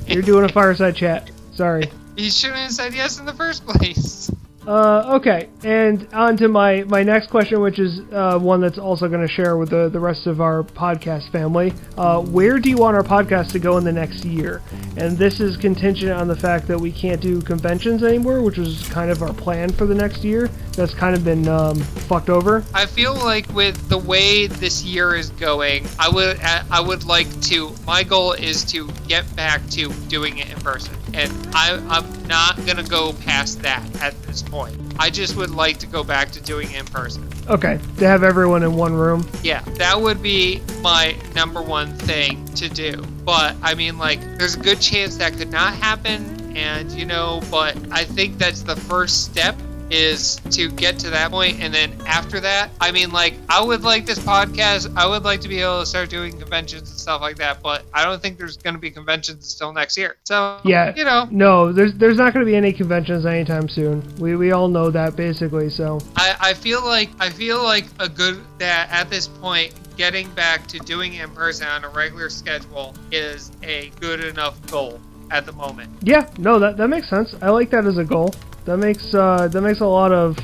you're 0.08 0.22
doing 0.24 0.46
a 0.46 0.50
fireside 0.50 0.96
chat. 0.96 1.32
Sorry. 1.54 1.90
You 2.16 2.30
shouldn't 2.30 2.60
have 2.60 2.72
said 2.72 2.94
yes 2.94 3.18
in 3.20 3.26
the 3.26 3.34
first 3.34 3.66
place. 3.66 4.30
Uh, 4.66 5.16
okay, 5.16 5.50
and 5.64 6.08
on 6.14 6.38
to 6.38 6.48
my, 6.48 6.84
my 6.84 7.04
next 7.04 7.30
question, 7.30 7.60
which 7.60 7.80
is 7.80 8.00
uh, 8.14 8.40
one 8.40 8.62
that's 8.62 8.78
also 8.78 9.10
going 9.10 9.26
to 9.26 9.28
share 9.28 9.58
with 9.58 9.70
the, 9.70 9.90
the 9.90 10.00
rest 10.00 10.26
of 10.26 10.40
our 10.40 10.64
podcast 10.64 11.30
family. 11.32 11.74
Uh, 11.98 12.22
where 12.22 12.60
do 12.60 12.70
you 12.70 12.78
want 12.78 12.96
our 12.96 13.04
podcast 13.04 13.52
to 13.52 13.60
go 13.60 13.78
in 13.78 13.84
the 13.84 13.92
next 13.92 14.24
year? 14.24 14.62
And 14.96 15.18
this 15.18 15.42
is 15.42 15.58
contingent 15.58 16.14
on 16.14 16.30
the 16.30 16.36
fact 16.36 16.68
that 16.68 16.80
we 16.80 16.92
can't 16.94 17.20
do 17.20 17.42
conventions 17.42 18.04
anymore, 18.04 18.42
which 18.42 18.58
was 18.58 18.88
kind 18.90 19.12
of 19.12 19.22
our 19.22 19.34
plan 19.34 19.70
for 19.70 19.86
the 19.86 19.96
next 19.96 20.24
year. 20.24 20.48
That's 20.78 20.94
kind 20.94 21.14
of 21.14 21.26
been 21.26 21.48
um, 21.48 21.76
fucked 21.76 22.30
over. 22.30 22.64
I 22.74 22.86
feel 22.86 23.16
like 23.16 23.48
with 23.54 23.90
the 23.90 23.98
way 23.98 24.48
this 24.48 24.84
year 24.84 25.16
is 25.16 25.30
going, 25.32 25.86
I 26.00 26.10
would 26.10 26.40
I 26.42 26.80
would 26.80 27.04
like 27.04 27.28
to. 27.42 27.74
My 27.86 28.04
goal 28.04 28.32
is 28.34 28.64
to 28.66 28.88
get 29.08 29.36
back 29.36 29.68
to 29.72 29.92
doing 30.08 30.38
it 30.38 30.50
in 30.50 30.60
person, 30.62 30.96
and 31.14 31.32
I, 31.54 31.82
I'm 31.90 32.28
not 32.28 32.66
gonna 32.66 32.84
go 32.84 33.14
past 33.14 33.62
that 33.62 33.84
at 34.02 34.20
this 34.24 34.42
point. 34.42 34.76
I 35.00 35.10
just 35.10 35.36
would 35.36 35.50
like 35.50 35.78
to 35.80 35.88
go 35.88 36.04
back 36.04 36.32
to 36.32 36.42
doing 36.42 36.72
in 36.72 36.86
person. 36.86 37.28
Okay, 37.50 37.80
to 37.98 38.08
have 38.08 38.24
everyone 38.24 38.64
in 38.64 38.76
one 38.76 38.94
room. 38.94 39.28
Yeah, 39.44 39.62
that 39.78 40.00
would 40.00 40.22
be 40.22 40.62
my 40.82 41.16
number 41.36 41.62
one 41.62 41.94
thing 41.98 42.46
to 42.56 42.70
do. 42.70 43.04
But 43.26 43.56
I 43.62 43.74
mean, 43.74 43.98
like, 43.98 44.20
there's 44.38 44.56
a 44.56 44.60
good 44.60 44.80
chance 44.80 45.18
that 45.18 45.34
could 45.34 45.52
not 45.52 45.74
happen, 45.74 46.56
and 46.56 46.92
you 46.92 47.06
know, 47.06 47.42
but 47.50 47.76
I 47.92 48.06
think 48.06 48.38
that's 48.38 48.62
the 48.62 48.76
first 48.76 49.26
step 49.26 49.56
is 49.94 50.38
to 50.50 50.70
get 50.72 50.98
to 50.98 51.10
that 51.12 51.30
point 51.30 51.60
and 51.62 51.72
then 51.74 51.94
after 52.08 52.40
that 52.40 52.70
i 52.82 52.92
mean 52.92 53.12
like 53.12 53.36
i 53.48 53.64
would 53.64 53.84
like 53.84 54.06
this 54.06 54.18
podcast 54.20 54.92
i 54.98 55.06
would 55.08 55.24
like 55.24 55.40
to 55.40 55.48
be 55.48 55.60
able 55.60 55.80
to 55.82 55.86
start 55.86 56.10
doing 56.10 56.38
conventions 56.40 56.90
and 56.90 57.00
stuff 57.00 57.22
like 57.22 57.36
that 57.36 57.62
but 57.62 57.84
i 57.94 58.04
don't 58.04 58.20
think 58.22 58.38
there's 58.40 58.58
going 58.58 58.74
to 58.74 58.80
be 58.80 58.90
conventions 58.90 59.54
until 59.54 59.72
next 59.72 59.96
year 59.98 60.18
so 60.24 60.60
Yeah. 60.66 60.94
you 60.96 61.04
know 61.06 61.28
No, 61.32 61.72
there's 61.72 61.94
there's 61.96 62.18
not 62.18 62.34
going 62.34 62.44
to 62.46 62.50
be 62.50 62.56
any 62.56 62.74
conventions 62.74 63.26
anytime 63.26 63.70
soon. 63.70 64.02
We 64.18 64.36
we 64.36 64.52
all 64.52 64.68
know 64.68 64.90
that 64.90 65.16
basically. 65.16 65.70
So 65.70 66.00
I, 66.16 66.36
I 66.40 66.54
feel 66.54 66.84
like 66.84 67.10
I 67.20 67.30
feel 67.30 67.62
like 67.64 67.86
a 68.00 68.10
good 68.10 68.42
that 68.60 68.90
at 68.92 69.10
this 69.10 69.28
point 69.28 69.74
getting 69.98 70.30
back 70.32 70.66
to 70.68 70.80
doing 70.80 71.14
in 71.16 71.30
person 71.32 71.68
on 71.68 71.84
a 71.84 71.90
regular 71.90 72.30
schedule 72.30 72.96
is 73.12 73.52
a 73.64 73.92
good 74.00 74.24
enough 74.24 74.56
goal 74.72 75.00
at 75.32 75.46
the 75.46 75.52
moment. 75.54 75.90
yeah, 76.02 76.30
no, 76.38 76.58
that 76.60 76.78
that 76.78 76.88
makes 76.90 77.10
sense. 77.10 77.36
I 77.42 77.50
like 77.50 77.70
that 77.72 77.86
as 77.86 77.98
a 77.98 78.04
goal. 78.06 78.34
That 78.66 78.78
makes 78.78 79.14
uh, 79.14 79.48
that 79.50 79.62
makes 79.62 79.82
a 79.82 79.86
lot 79.86 80.12
of 80.12 80.38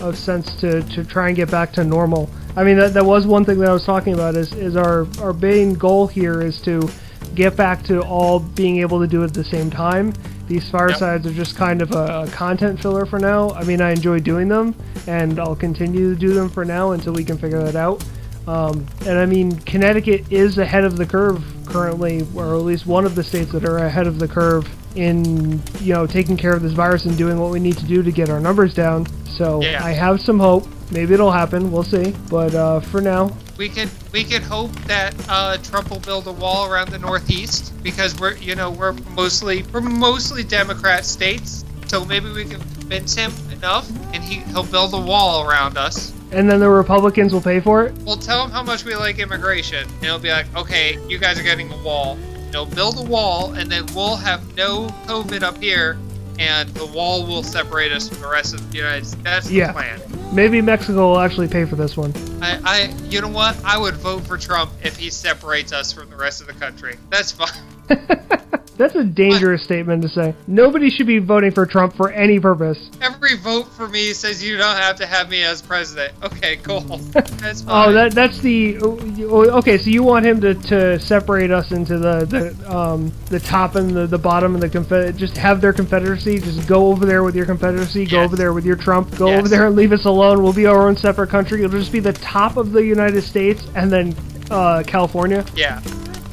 of 0.00 0.16
sense 0.18 0.54
to, 0.56 0.82
to 0.82 1.04
try 1.04 1.28
and 1.28 1.36
get 1.36 1.50
back 1.50 1.72
to 1.74 1.84
normal. 1.84 2.28
I 2.56 2.64
mean, 2.64 2.76
that, 2.78 2.92
that 2.94 3.04
was 3.04 3.26
one 3.26 3.44
thing 3.44 3.58
that 3.58 3.68
I 3.68 3.72
was 3.72 3.84
talking 3.84 4.14
about. 4.14 4.36
Is 4.36 4.52
is 4.52 4.76
our 4.76 5.06
our 5.20 5.32
main 5.32 5.74
goal 5.74 6.06
here 6.06 6.42
is 6.42 6.60
to 6.62 6.88
get 7.34 7.56
back 7.56 7.82
to 7.84 8.02
all 8.02 8.40
being 8.40 8.78
able 8.78 9.00
to 9.00 9.06
do 9.06 9.22
it 9.22 9.26
at 9.26 9.34
the 9.34 9.44
same 9.44 9.70
time. 9.70 10.12
These 10.48 10.68
firesides 10.68 11.26
are 11.26 11.32
just 11.32 11.56
kind 11.56 11.80
of 11.80 11.92
a, 11.92 12.24
a 12.24 12.28
content 12.30 12.80
filler 12.80 13.06
for 13.06 13.18
now. 13.18 13.50
I 13.50 13.64
mean, 13.64 13.80
I 13.80 13.92
enjoy 13.92 14.18
doing 14.18 14.48
them, 14.48 14.74
and 15.06 15.38
I'll 15.38 15.56
continue 15.56 16.12
to 16.12 16.20
do 16.20 16.34
them 16.34 16.50
for 16.50 16.64
now 16.64 16.92
until 16.92 17.14
we 17.14 17.24
can 17.24 17.38
figure 17.38 17.62
that 17.62 17.76
out. 17.76 18.04
Um, 18.46 18.84
and 19.06 19.18
I 19.18 19.24
mean, 19.24 19.56
Connecticut 19.60 20.30
is 20.30 20.58
ahead 20.58 20.84
of 20.84 20.96
the 20.96 21.06
curve 21.06 21.42
currently, 21.64 22.26
or 22.34 22.54
at 22.54 22.62
least 22.62 22.86
one 22.86 23.06
of 23.06 23.14
the 23.14 23.22
states 23.22 23.52
that 23.52 23.64
are 23.64 23.78
ahead 23.78 24.06
of 24.06 24.18
the 24.18 24.28
curve 24.28 24.68
in 24.96 25.60
you 25.80 25.94
know 25.94 26.06
taking 26.06 26.36
care 26.36 26.52
of 26.54 26.62
this 26.62 26.72
virus 26.72 27.04
and 27.06 27.16
doing 27.16 27.38
what 27.38 27.50
we 27.50 27.60
need 27.60 27.76
to 27.78 27.86
do 27.86 28.02
to 28.02 28.10
get 28.12 28.28
our 28.30 28.40
numbers 28.40 28.74
down. 28.74 29.06
So 29.30 29.62
Yeah. 29.62 29.84
I 29.84 29.92
have 29.92 30.20
some 30.20 30.38
hope. 30.38 30.66
Maybe 30.90 31.14
it'll 31.14 31.30
happen. 31.32 31.72
We'll 31.72 31.82
see. 31.84 32.14
But 32.30 32.54
uh, 32.54 32.80
for 32.80 33.00
now, 33.00 33.32
We 33.56 33.68
could 33.68 33.88
we 34.12 34.24
could 34.24 34.42
hope 34.42 34.72
that 34.86 35.14
uh, 35.28 35.56
Trump 35.58 35.90
will 35.90 36.00
build 36.00 36.26
a 36.26 36.32
wall 36.32 36.70
around 36.70 36.90
the 36.90 36.98
Northeast 36.98 37.72
because 37.82 38.18
we're 38.18 38.36
you 38.36 38.54
know 38.54 38.70
we're 38.70 38.92
mostly 39.16 39.62
we're 39.72 39.80
mostly 39.80 40.42
Democrat 40.42 41.04
states, 41.06 41.64
so 41.86 42.04
maybe 42.04 42.30
we 42.30 42.44
can 42.44 42.60
convince 42.60 43.14
him 43.14 43.32
enough, 43.52 43.88
and 44.12 44.22
he 44.22 44.40
he'll 44.52 44.64
build 44.64 44.92
a 44.94 45.00
wall 45.00 45.48
around 45.48 45.78
us. 45.78 46.12
and 46.32 46.48
then 46.50 46.60
the 46.60 46.68
Republicans 46.68 47.32
will 47.32 47.42
pay 47.42 47.60
for 47.60 47.84
it. 47.84 47.92
We'll 48.04 48.16
tell 48.16 48.44
him 48.44 48.50
how 48.50 48.62
much 48.62 48.84
we 48.84 48.94
like 48.96 49.18
immigration, 49.18 49.86
and 49.86 50.02
he'll 50.04 50.18
be 50.18 50.30
like, 50.30 50.46
okay, 50.56 50.98
you 51.06 51.18
guys 51.18 51.38
are 51.38 51.42
getting 51.42 51.70
a 51.72 51.76
wall. 51.82 52.18
Know, 52.52 52.66
build 52.66 52.98
a 52.98 53.02
wall, 53.02 53.54
and 53.54 53.72
then 53.72 53.86
we'll 53.94 54.16
have 54.16 54.54
no 54.56 54.88
COVID 55.06 55.42
up 55.42 55.56
here, 55.56 55.96
and 56.38 56.68
the 56.74 56.84
wall 56.84 57.24
will 57.26 57.42
separate 57.42 57.92
us 57.92 58.10
from 58.10 58.20
the 58.20 58.28
rest 58.28 58.52
of 58.52 58.70
the 58.70 58.76
United 58.76 59.06
States. 59.06 59.22
That's 59.24 59.46
the 59.48 59.54
Yeah. 59.54 59.72
plan. 59.72 60.00
Maybe 60.34 60.60
Mexico 60.60 61.08
will 61.12 61.18
actually 61.18 61.48
pay 61.48 61.64
for 61.64 61.76
this 61.76 61.96
one. 61.96 62.12
I, 62.42 62.58
I, 62.62 62.94
you 63.08 63.22
know 63.22 63.28
what? 63.28 63.56
I 63.64 63.78
would 63.78 63.94
vote 63.94 64.26
for 64.26 64.36
Trump 64.36 64.70
if 64.82 64.98
he 64.98 65.08
separates 65.08 65.72
us 65.72 65.92
from 65.94 66.10
the 66.10 66.16
rest 66.16 66.42
of 66.42 66.46
the 66.46 66.52
country. 66.52 66.96
That's 67.08 67.32
fine. 67.32 67.48
That's 68.78 68.94
a 68.94 69.04
dangerous 69.04 69.62
statement 69.62 70.02
to 70.02 70.08
say. 70.08 70.34
Nobody 70.46 70.88
should 70.90 71.06
be 71.06 71.18
voting 71.18 71.52
for 71.52 71.66
Trump 71.66 71.94
for 71.94 72.10
any 72.10 72.40
purpose. 72.40 72.90
Every 73.00 73.36
vote 73.36 73.66
for 73.76 73.86
me 73.86 74.12
says 74.14 74.42
you 74.42 74.56
don't 74.56 74.76
have 74.76 74.96
to 74.96 75.06
have 75.06 75.28
me 75.28 75.42
as 75.44 75.60
president. 75.62 76.14
Okay, 76.22 76.56
cool. 76.56 76.80
That's 77.12 77.62
fine. 77.62 77.88
Oh, 77.88 77.92
that 77.92 78.12
that's 78.12 78.40
the 78.40 78.78
oh, 78.80 79.58
okay. 79.58 79.76
So 79.78 79.90
you 79.90 80.02
want 80.02 80.24
him 80.24 80.40
to, 80.40 80.54
to 80.54 80.98
separate 81.00 81.50
us 81.50 81.70
into 81.70 81.98
the 81.98 82.24
the 82.24 82.74
um 82.74 83.12
the 83.28 83.38
top 83.40 83.74
and 83.74 83.90
the, 83.94 84.06
the 84.06 84.18
bottom 84.18 84.54
and 84.54 84.62
the 84.62 84.68
confed 84.68 85.16
just 85.16 85.36
have 85.36 85.60
their 85.60 85.72
confederacy. 85.72 86.38
Just 86.40 86.66
go 86.66 86.86
over 86.88 87.04
there 87.04 87.22
with 87.22 87.36
your 87.36 87.46
confederacy. 87.46 88.06
Go 88.06 88.16
Yes. 88.16 88.24
over 88.26 88.36
there 88.36 88.52
with 88.52 88.64
your 88.64 88.76
Trump. 88.76 89.16
Go 89.16 89.28
Yes. 89.28 89.38
over 89.40 89.48
there 89.48 89.66
and 89.66 89.76
leave 89.76 89.92
us 89.92 90.06
alone. 90.06 90.42
We'll 90.42 90.52
be 90.54 90.66
our 90.66 90.88
own 90.88 90.96
separate 90.96 91.28
country. 91.30 91.62
It'll 91.62 91.78
just 91.78 91.92
be 91.92 92.00
the 92.00 92.12
top 92.14 92.56
of 92.56 92.72
the 92.72 92.82
United 92.84 93.22
States 93.22 93.62
and 93.74 93.92
then 93.92 94.16
uh, 94.50 94.82
California. 94.86 95.44
yeah. 95.54 95.80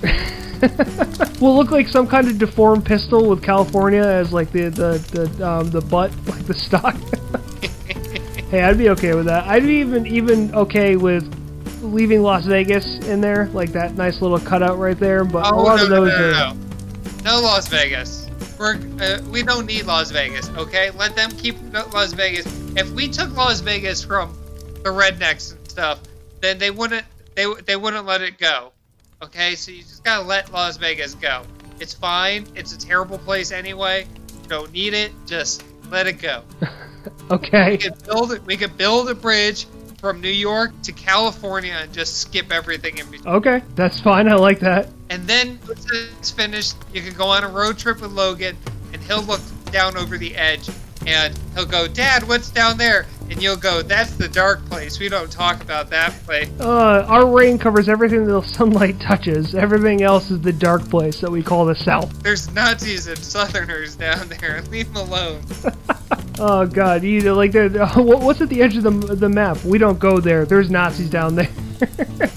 We'll 1.39 1.55
look 1.55 1.71
like 1.71 1.87
some 1.87 2.05
kind 2.05 2.27
of 2.27 2.37
deformed 2.37 2.85
pistol 2.85 3.29
with 3.29 3.41
California 3.41 4.01
as 4.01 4.33
like 4.33 4.51
the 4.51 4.69
the 4.69 4.97
the 5.37 5.47
um, 5.49 5.69
the 5.69 5.79
butt, 5.81 6.11
like 6.27 6.45
the 6.45 6.53
stock. 6.53 6.95
hey, 8.51 8.61
I'd 8.61 8.77
be 8.77 8.89
okay 8.89 9.15
with 9.15 9.25
that. 9.27 9.47
I'd 9.47 9.63
be 9.63 9.75
even 9.75 10.05
even 10.05 10.53
okay 10.53 10.97
with 10.97 11.23
leaving 11.81 12.21
Las 12.21 12.45
Vegas 12.45 12.85
in 13.07 13.21
there, 13.21 13.47
like 13.53 13.71
that 13.71 13.95
nice 13.95 14.21
little 14.21 14.39
cutout 14.39 14.77
right 14.77 14.99
there. 14.99 15.23
But 15.23 15.45
a 15.45 15.55
Oh 15.55 15.63
lot 15.63 15.77
no, 15.77 15.83
of 15.83 15.89
those 15.89 16.09
no, 16.09 16.27
are 16.27 16.31
no, 16.31 16.53
no. 16.53 16.57
No 17.23 17.41
Las 17.41 17.67
Vegas. 17.69 18.27
We're 18.59 18.75
uh, 18.99 19.21
we 19.31 19.41
don't 19.43 19.65
need 19.65 19.85
Las 19.85 20.11
Vegas. 20.11 20.49
Okay, 20.49 20.91
let 20.91 21.15
them 21.15 21.31
keep 21.31 21.55
Las 21.93 22.11
Vegas. 22.11 22.45
If 22.75 22.91
we 22.91 23.07
took 23.07 23.33
Las 23.37 23.61
Vegas 23.61 24.03
from 24.03 24.37
the 24.83 24.89
rednecks 24.89 25.53
and 25.55 25.69
stuff, 25.69 26.01
then 26.41 26.57
they 26.57 26.71
wouldn't 26.71 27.05
they 27.35 27.45
they 27.65 27.77
wouldn't 27.77 28.05
let 28.05 28.21
it 28.21 28.37
go. 28.37 28.73
Okay, 29.21 29.55
so 29.55 29.71
you 29.71 29.79
just 29.79 30.03
gotta 30.05 30.25
let 30.25 30.53
Las 30.53 30.77
Vegas 30.77 31.13
go. 31.13 31.43
It's 31.79 31.93
fine. 31.93 32.47
It's 32.55 32.73
a 32.73 32.77
terrible 32.77 33.17
place 33.17 33.51
anyway. 33.51 34.07
You 34.43 34.49
don't 34.49 34.71
need 34.71 34.93
it. 34.93 35.11
Just 35.25 35.63
let 35.89 36.07
it 36.07 36.21
go. 36.21 36.43
okay. 37.31 37.71
We 37.71 37.77
could 37.77 38.03
build 38.05 38.31
it. 38.31 38.45
We 38.45 38.55
could 38.55 38.77
build 38.77 39.09
a 39.09 39.15
bridge 39.15 39.67
from 39.99 40.21
New 40.21 40.29
York 40.29 40.71
to 40.83 40.93
California 40.93 41.73
and 41.73 41.91
just 41.91 42.17
skip 42.17 42.49
everything 42.49 42.97
in 42.97 43.11
between. 43.11 43.33
Okay, 43.33 43.61
that's 43.75 43.99
fine. 43.99 44.29
I 44.29 44.35
like 44.35 44.59
that. 44.61 44.87
And 45.09 45.27
then 45.27 45.59
once 45.67 45.85
it's 45.91 46.31
finished, 46.31 46.77
you 46.93 47.01
can 47.01 47.13
go 47.13 47.27
on 47.27 47.43
a 47.43 47.49
road 47.49 47.77
trip 47.77 47.99
with 47.99 48.11
Logan, 48.11 48.55
and 48.93 49.01
he'll 49.03 49.23
look 49.23 49.41
down 49.65 49.97
over 49.97 50.17
the 50.17 50.33
edge, 50.37 50.69
and 51.05 51.37
he'll 51.55 51.65
go, 51.65 51.87
"Dad, 51.87 52.25
what's 52.25 52.49
down 52.49 52.77
there?" 52.77 53.05
And 53.29 53.41
you'll 53.41 53.55
go, 53.57 53.81
"That's 53.81 54.11
the 54.15 54.27
dark 54.27 54.65
place. 54.65 54.99
We 54.99 55.07
don't 55.09 55.31
talk 55.31 55.61
about 55.61 55.89
that 55.91 56.13
place." 56.25 56.49
Uh, 56.59 57.05
our 57.07 57.25
rain 57.27 57.57
covers 57.57 57.87
everything 57.87 58.25
the 58.25 58.41
sunlight 58.57 58.99
touches. 58.99 59.53
Everything 59.55 60.01
else 60.01 60.31
is 60.31 60.41
the 60.41 60.53
dark 60.53 60.87
place 60.89 61.21
that 61.21 61.31
we 61.31 61.43
call 61.43 61.65
the 61.65 61.75
South. 61.75 62.11
There's 62.23 62.51
Nazis 62.53 63.07
and 63.07 63.17
Southerners 63.17 63.95
down 63.95 64.29
there. 64.29 64.61
Leave 64.71 64.93
them 64.93 65.07
alone. 65.07 65.41
Oh 66.41 66.65
God, 66.65 67.03
you 67.03 67.19
know, 67.19 67.35
like 67.35 67.53
what's 67.53 68.39
at 68.39 68.47
the 68.47 68.61
edge 68.61 68.77
of 68.77 68.83
the 68.83 68.91
the 68.91 69.27
map? 69.27 69.61
We 69.65 69.77
don't 69.77 69.99
go 69.99 70.21
there. 70.21 70.45
There's 70.45 70.69
Nazis 70.69 71.09
down 71.09 71.35
there. 71.35 71.49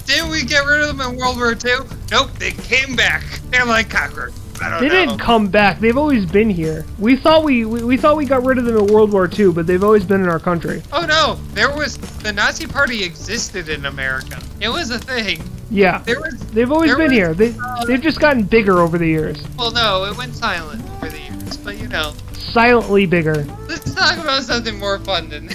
Didn't 0.05 0.29
we 0.29 0.43
get 0.43 0.65
rid 0.65 0.81
of 0.81 0.97
them 0.97 1.09
in 1.09 1.17
World 1.17 1.37
War 1.37 1.53
II? 1.53 1.87
Nope, 2.11 2.31
they 2.37 2.51
came 2.51 2.97
back. 2.97 3.23
They're 3.49 3.65
like 3.65 3.89
cockroaches. 3.89 4.42
They 4.79 4.87
know. 4.87 4.93
didn't 4.93 5.17
come 5.19 5.47
back. 5.47 5.79
They've 5.79 5.97
always 5.97 6.25
been 6.25 6.49
here. 6.49 6.85
We 6.99 7.15
thought 7.15 7.43
we, 7.43 7.65
we 7.65 7.83
we 7.83 7.97
thought 7.97 8.17
we 8.17 8.25
got 8.25 8.43
rid 8.43 8.57
of 8.57 8.65
them 8.65 8.77
in 8.77 8.87
World 8.87 9.11
War 9.11 9.29
II, 9.31 9.51
but 9.53 9.67
they've 9.67 9.83
always 9.83 10.03
been 10.05 10.21
in 10.21 10.29
our 10.29 10.39
country. 10.39 10.81
Oh 10.91 11.05
no, 11.05 11.35
there 11.53 11.73
was 11.75 11.97
the 11.97 12.31
Nazi 12.33 12.67
Party 12.67 13.03
existed 13.03 13.69
in 13.69 13.85
America. 13.85 14.41
It 14.59 14.69
was 14.69 14.89
a 14.91 14.99
thing. 14.99 15.41
Yeah, 15.69 15.99
There 15.99 16.19
was 16.19 16.35
they've 16.51 16.71
always 16.71 16.91
been 16.91 17.05
was, 17.05 17.11
here. 17.11 17.33
They 17.33 17.55
uh, 17.59 17.85
they've 17.85 18.01
just 18.01 18.19
gotten 18.19 18.43
bigger 18.43 18.79
over 18.79 18.97
the 18.99 19.07
years, 19.07 19.43
well, 19.57 19.71
no, 19.71 20.05
it 20.05 20.15
went 20.15 20.35
silent 20.35 20.83
over 20.97 21.09
the 21.09 21.19
years. 21.19 21.57
But 21.57 21.77
you 21.79 21.87
know, 21.87 22.13
silently 22.33 23.05
bigger. 23.07 23.43
let's 23.67 23.93
talk 23.93 24.17
about 24.19 24.43
something 24.43 24.77
more 24.77 24.99
fun 24.99 25.29
than. 25.29 25.49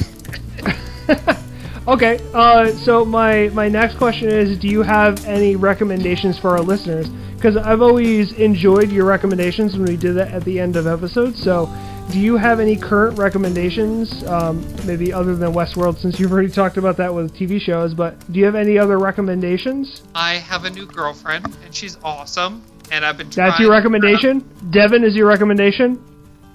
okay, 1.88 2.20
uh, 2.34 2.68
so 2.72 3.04
my 3.04 3.48
my 3.50 3.68
next 3.68 3.96
question 3.96 4.28
is: 4.28 4.58
Do 4.58 4.68
you 4.68 4.82
have 4.82 5.24
any 5.26 5.56
recommendations 5.56 6.38
for 6.38 6.50
our 6.50 6.60
listeners? 6.60 7.08
Because 7.34 7.56
I've 7.56 7.82
always 7.82 8.32
enjoyed 8.32 8.90
your 8.90 9.06
recommendations 9.06 9.76
when 9.76 9.86
we 9.86 9.96
did 9.96 10.14
that 10.16 10.32
at 10.32 10.44
the 10.44 10.58
end 10.58 10.76
of 10.76 10.86
episodes. 10.86 11.40
So, 11.42 11.72
do 12.10 12.18
you 12.18 12.36
have 12.36 12.58
any 12.58 12.76
current 12.76 13.18
recommendations? 13.18 14.24
Um, 14.24 14.64
maybe 14.86 15.12
other 15.12 15.36
than 15.36 15.52
Westworld, 15.52 15.98
since 15.98 16.18
you've 16.18 16.32
already 16.32 16.50
talked 16.50 16.76
about 16.76 16.96
that 16.96 17.14
with 17.14 17.34
TV 17.36 17.60
shows. 17.60 17.94
But 17.94 18.30
do 18.32 18.40
you 18.40 18.44
have 18.44 18.56
any 18.56 18.78
other 18.78 18.98
recommendations? 18.98 20.02
I 20.14 20.34
have 20.34 20.64
a 20.64 20.70
new 20.70 20.86
girlfriend, 20.86 21.56
and 21.64 21.74
she's 21.74 21.96
awesome. 22.02 22.62
And 22.90 23.04
I've 23.04 23.18
been. 23.18 23.30
That's 23.30 23.60
your 23.60 23.70
recommendation. 23.70 24.48
Devin 24.70 25.04
is 25.04 25.14
your 25.14 25.28
recommendation. 25.28 26.02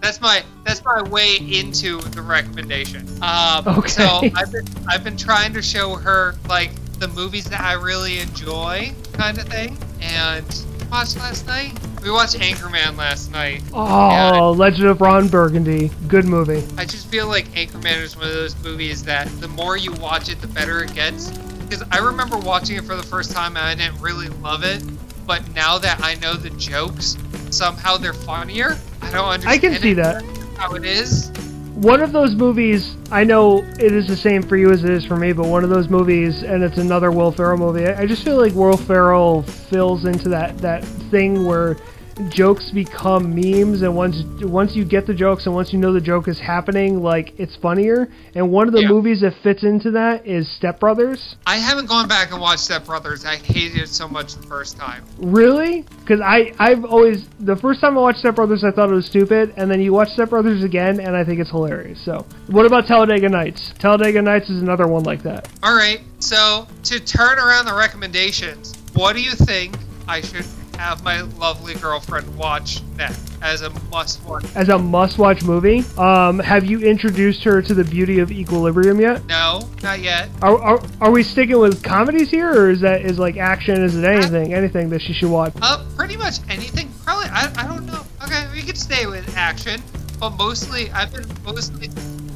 That's 0.03 0.19
my 0.19 0.43
that's 0.65 0.83
my 0.83 1.01
way 1.01 1.37
into 1.37 2.01
the 2.01 2.21
recommendation. 2.21 3.07
Um, 3.23 3.65
Okay. 3.65 3.87
So 3.87 4.21
I've 4.35 4.51
been 4.51 4.67
I've 4.89 5.03
been 5.03 5.15
trying 5.15 5.53
to 5.53 5.61
show 5.61 5.95
her 5.95 6.35
like 6.49 6.71
the 6.99 7.07
movies 7.07 7.45
that 7.45 7.61
I 7.61 7.73
really 7.73 8.19
enjoy, 8.19 8.93
kind 9.13 9.37
of 9.37 9.47
thing. 9.47 9.77
And 10.01 10.45
watched 10.91 11.15
last 11.17 11.47
night. 11.47 11.71
We 12.03 12.11
watched 12.11 12.37
Anchorman 12.37 12.97
last 12.97 13.31
night. 13.31 13.63
Oh, 13.73 14.53
Legend 14.57 14.89
of 14.89 14.99
Ron 14.99 15.29
Burgundy. 15.29 15.89
Good 16.09 16.25
movie. 16.25 16.63
I 16.77 16.83
just 16.83 17.07
feel 17.07 17.27
like 17.27 17.45
Anchorman 17.51 18.01
is 18.01 18.17
one 18.17 18.27
of 18.27 18.33
those 18.33 18.61
movies 18.61 19.03
that 19.05 19.27
the 19.39 19.47
more 19.47 19.77
you 19.77 19.93
watch 19.93 20.29
it, 20.29 20.41
the 20.41 20.47
better 20.47 20.83
it 20.83 20.93
gets. 20.93 21.31
Because 21.31 21.81
I 21.91 21.99
remember 21.99 22.37
watching 22.37 22.75
it 22.75 22.83
for 22.83 22.95
the 22.95 23.03
first 23.03 23.31
time 23.31 23.55
and 23.55 23.65
I 23.65 23.73
didn't 23.73 24.01
really 24.01 24.27
love 24.27 24.65
it. 24.65 24.83
But 25.25 25.49
now 25.55 25.77
that 25.77 26.01
I 26.03 26.15
know 26.15 26.33
the 26.33 26.49
jokes, 26.51 27.17
somehow 27.49 27.95
they're 27.95 28.11
funnier. 28.13 28.77
I 29.03 29.11
don't 29.11 29.25
understand. 29.29 29.53
I 29.53 29.57
can 29.57 29.81
see 29.81 29.91
it, 29.91 29.95
that. 29.95 30.23
How 30.57 30.73
it 30.75 30.85
is. 30.85 31.31
One 31.75 32.01
of 32.01 32.11
those 32.11 32.35
movies, 32.35 32.95
I 33.11 33.23
know 33.23 33.63
it 33.79 33.91
is 33.91 34.07
the 34.07 34.15
same 34.15 34.41
for 34.41 34.55
you 34.55 34.71
as 34.71 34.83
it 34.83 34.89
is 34.89 35.05
for 35.05 35.17
me, 35.17 35.33
but 35.33 35.47
one 35.47 35.63
of 35.63 35.69
those 35.69 35.89
movies, 35.89 36.43
and 36.43 36.63
it's 36.63 36.77
another 36.77 37.11
Will 37.11 37.31
Ferrell 37.31 37.57
movie. 37.57 37.87
I 37.87 38.01
I 38.01 38.05
just 38.05 38.23
feel 38.23 38.37
like 38.37 38.53
Will 38.53 38.77
Ferrell 38.77 39.41
fills 39.41 40.05
into 40.05 40.29
that 40.29 40.57
that 40.59 40.83
thing 40.83 41.45
where 41.45 41.77
jokes 42.29 42.71
become 42.71 43.33
memes, 43.35 43.81
and 43.81 43.95
once 43.95 44.23
once 44.41 44.75
you 44.75 44.85
get 44.85 45.05
the 45.07 45.13
jokes 45.13 45.45
and 45.45 45.55
once 45.55 45.73
you 45.73 45.79
know 45.79 45.93
the 45.93 46.01
joke 46.01 46.27
is 46.27 46.39
happening, 46.39 47.01
like 47.01 47.33
it's 47.37 47.55
funnier. 47.55 48.09
And 48.35 48.51
one 48.51 48.67
of 48.67 48.73
the 48.73 48.81
Yeah. 48.81 48.89
movies 48.89 49.21
that 49.21 49.33
fits 49.43 49.63
into 49.63 49.91
that 49.91 50.25
is 50.27 50.47
Step 50.49 50.79
Brothers. 50.79 51.35
I 51.45 51.57
haven't 51.57 51.87
gone 51.87 52.07
back 52.07 52.31
and 52.31 52.39
watched 52.39 52.61
Step 52.61 52.85
Brothers. 52.85 53.25
I 53.25 53.35
hated 53.35 53.81
it 53.81 53.89
so 53.89 54.07
much 54.07 54.35
the 54.35 54.43
first 54.47 54.77
time. 54.77 55.03
Really? 55.19 55.85
Because 56.01 56.21
I 56.21 56.51
I've 56.59 56.85
always 56.85 57.25
the 57.39 57.55
first 57.55 57.81
time 57.81 57.97
I 57.97 58.01
watched 58.01 58.19
Step 58.19 58.35
Brothers 58.35 58.63
I 58.63 58.71
thought 58.71 58.89
it 58.89 58.93
was 58.93 59.05
stupid, 59.05 59.53
and 59.57 59.69
then 59.69 59.81
you 59.81 59.93
watch 59.93 60.09
Step 60.09 60.29
Brothers 60.29 60.63
again 60.63 60.99
and 60.99 61.15
I 61.15 61.23
think 61.23 61.39
it's 61.39 61.49
hilarious. 61.51 61.99
So 62.03 62.25
what 62.47 62.65
about 62.65 62.87
Talladega 62.87 63.29
Nights? 63.29 63.73
Talladega 63.79 64.21
Nights 64.21 64.49
is 64.49 64.61
another 64.61 64.87
one 64.87 65.03
like 65.03 65.23
that. 65.23 65.47
All 65.63 65.75
right, 65.75 66.01
so 66.19 66.67
to 66.83 66.99
turn 66.99 67.39
around 67.39 67.65
the 67.65 67.73
recommendations, 67.73 68.73
what 68.93 69.13
do 69.15 69.21
you 69.21 69.31
think 69.31 69.75
I 70.07 70.21
should 70.21 70.45
have 70.77 71.03
my 71.03 71.21
lovely 71.21 71.75
girlfriend 71.75 72.35
watch 72.37 72.81
next 72.95 73.33
as 73.41 73.61
a 73.61 73.69
must-watch? 73.91 74.45
As 74.55 74.69
a 74.69 74.77
must-watch 74.77 75.43
movie, 75.43 75.83
um, 75.97 76.39
have 76.39 76.65
you 76.65 76.79
introduced 76.79 77.43
her 77.43 77.61
to 77.61 77.73
the 77.73 77.83
beauty 77.83 78.19
of 78.19 78.31
Equilibrium 78.31 78.99
yet? 78.99 79.25
No, 79.25 79.67
not 79.81 79.99
yet. 79.99 80.29
Are, 80.41 80.57
are, 80.57 80.81
are 81.01 81.11
we 81.11 81.23
sticking 81.23 81.59
with 81.59 81.83
comedies 81.83 82.29
here, 82.29 82.51
or 82.51 82.69
is 82.69 82.81
that 82.81 83.01
is 83.01 83.19
like 83.19 83.37
action? 83.37 83.83
Is 83.83 83.95
it 83.95 84.05
anything 84.05 84.53
anything 84.53 84.89
that 84.89 85.01
she 85.01 85.13
should 85.13 85.29
watch? 85.29 85.53
Uh, 85.61 85.85
pretty 85.95 86.17
much 86.17 86.35
anything. 86.49 86.89
Probably, 87.03 87.27
I, 87.29 87.51
I 87.57 87.67
don't 87.67 87.85
know. 87.85 88.03
Okay, 88.23 88.47
we 88.53 88.61
could 88.61 88.77
stay 88.77 89.05
with 89.05 89.35
action, 89.35 89.81
but 90.19 90.31
mostly 90.31 90.89
I've 90.91 91.13
been 91.13 91.27
mostly 91.43 91.89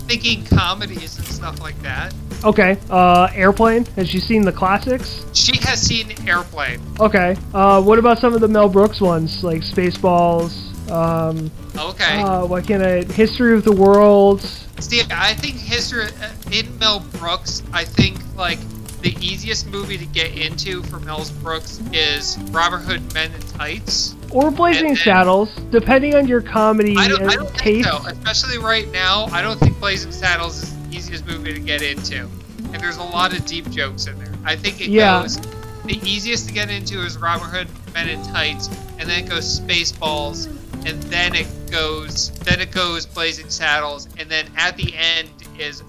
thinking 0.07 0.45
comedies 0.45 1.17
and 1.17 1.27
stuff 1.27 1.59
like 1.61 1.79
that. 1.81 2.13
Okay, 2.43 2.77
uh, 2.89 3.29
Airplane. 3.33 3.85
Has 3.95 4.09
she 4.09 4.19
seen 4.19 4.43
the 4.43 4.51
classics? 4.51 5.25
She 5.33 5.57
has 5.57 5.81
seen 5.81 6.13
Airplane. 6.27 6.79
Okay. 6.99 7.35
Uh, 7.53 7.81
what 7.81 7.97
about 7.99 8.19
some 8.19 8.33
of 8.33 8.41
the 8.41 8.47
Mel 8.47 8.69
Brooks 8.69 9.01
ones, 9.01 9.43
like 9.43 9.61
Spaceballs? 9.61 10.63
Um, 10.91 11.51
Okay. 11.75 12.21
uh, 12.21 12.45
why 12.45 12.61
can't 12.61 12.83
I? 12.83 13.03
History 13.13 13.53
of 13.55 13.63
the 13.63 13.71
World. 13.71 14.41
See, 14.79 15.01
I 15.11 15.33
think 15.33 15.55
history 15.57 16.05
uh, 16.05 16.31
in 16.51 16.77
Mel 16.79 16.99
Brooks. 17.13 17.63
I 17.73 17.83
think 17.83 18.17
like 18.35 18.59
the 19.01 19.15
easiest 19.21 19.67
movie 19.67 19.97
to 19.97 20.05
get 20.05 20.35
into 20.37 20.81
for 20.83 20.99
Mel 20.99 21.23
Brooks 21.41 21.79
is 21.93 22.37
Robin 22.51 22.79
Hood 22.81 23.13
Men 23.13 23.31
in 23.33 23.41
Tights. 23.41 24.15
Or 24.31 24.51
Blazing 24.51 24.87
then- 24.87 24.95
Saddles, 24.97 25.53
depending 25.71 26.15
on 26.15 26.27
your 26.27 26.41
comedy 26.41 26.95
I 26.97 27.07
don't, 27.07 27.23
I 27.23 27.35
don't 27.35 27.45
think 27.49 27.57
taste. 27.57 27.89
so. 27.89 27.97
Especially 28.07 28.57
right 28.57 28.91
now, 28.91 29.25
I 29.31 29.41
don't 29.41 29.59
think 29.59 29.79
Blazing 29.79 30.11
Saddles 30.11 30.63
is 30.63 30.73
the 30.89 30.95
easiest 30.97 31.25
movie 31.27 31.53
to 31.53 31.59
get 31.59 31.81
into, 31.81 32.27
and 32.73 32.75
there's 32.81 32.97
a 32.97 33.03
lot 33.03 33.37
of 33.37 33.45
deep 33.45 33.69
jokes 33.69 34.07
in 34.07 34.17
there. 34.19 34.33
I 34.43 34.55
think 34.55 34.81
it 34.81 34.89
Yeah. 34.89 35.21
goes. 35.21 35.37
The 35.85 35.99
easiest 36.03 36.47
to 36.47 36.53
get 36.53 36.69
into 36.69 37.01
is 37.03 37.17
Robin 37.17 37.47
Hood 37.49 37.67
Men 37.93 38.09
in 38.09 38.21
Tights, 38.23 38.67
and 38.99 39.09
then 39.09 39.23
it 39.23 39.29
goes 39.29 39.59
Spaceballs, 39.61 40.47
and 40.85 41.01
then 41.03 41.33
it 41.35 41.47
goes 41.71 42.31
then 42.43 42.59
it 42.61 42.71
goes 42.71 43.05
Blazing 43.05 43.49
Saddles, 43.49 44.07
and 44.17 44.29
then 44.29 44.45
at 44.57 44.75
the 44.75 44.93
end 44.95 45.29
is 45.57 45.83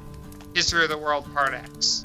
History 0.54 0.84
of 0.84 0.90
the 0.90 0.98
World 0.98 1.24
Part 1.34 1.54
X, 1.54 2.04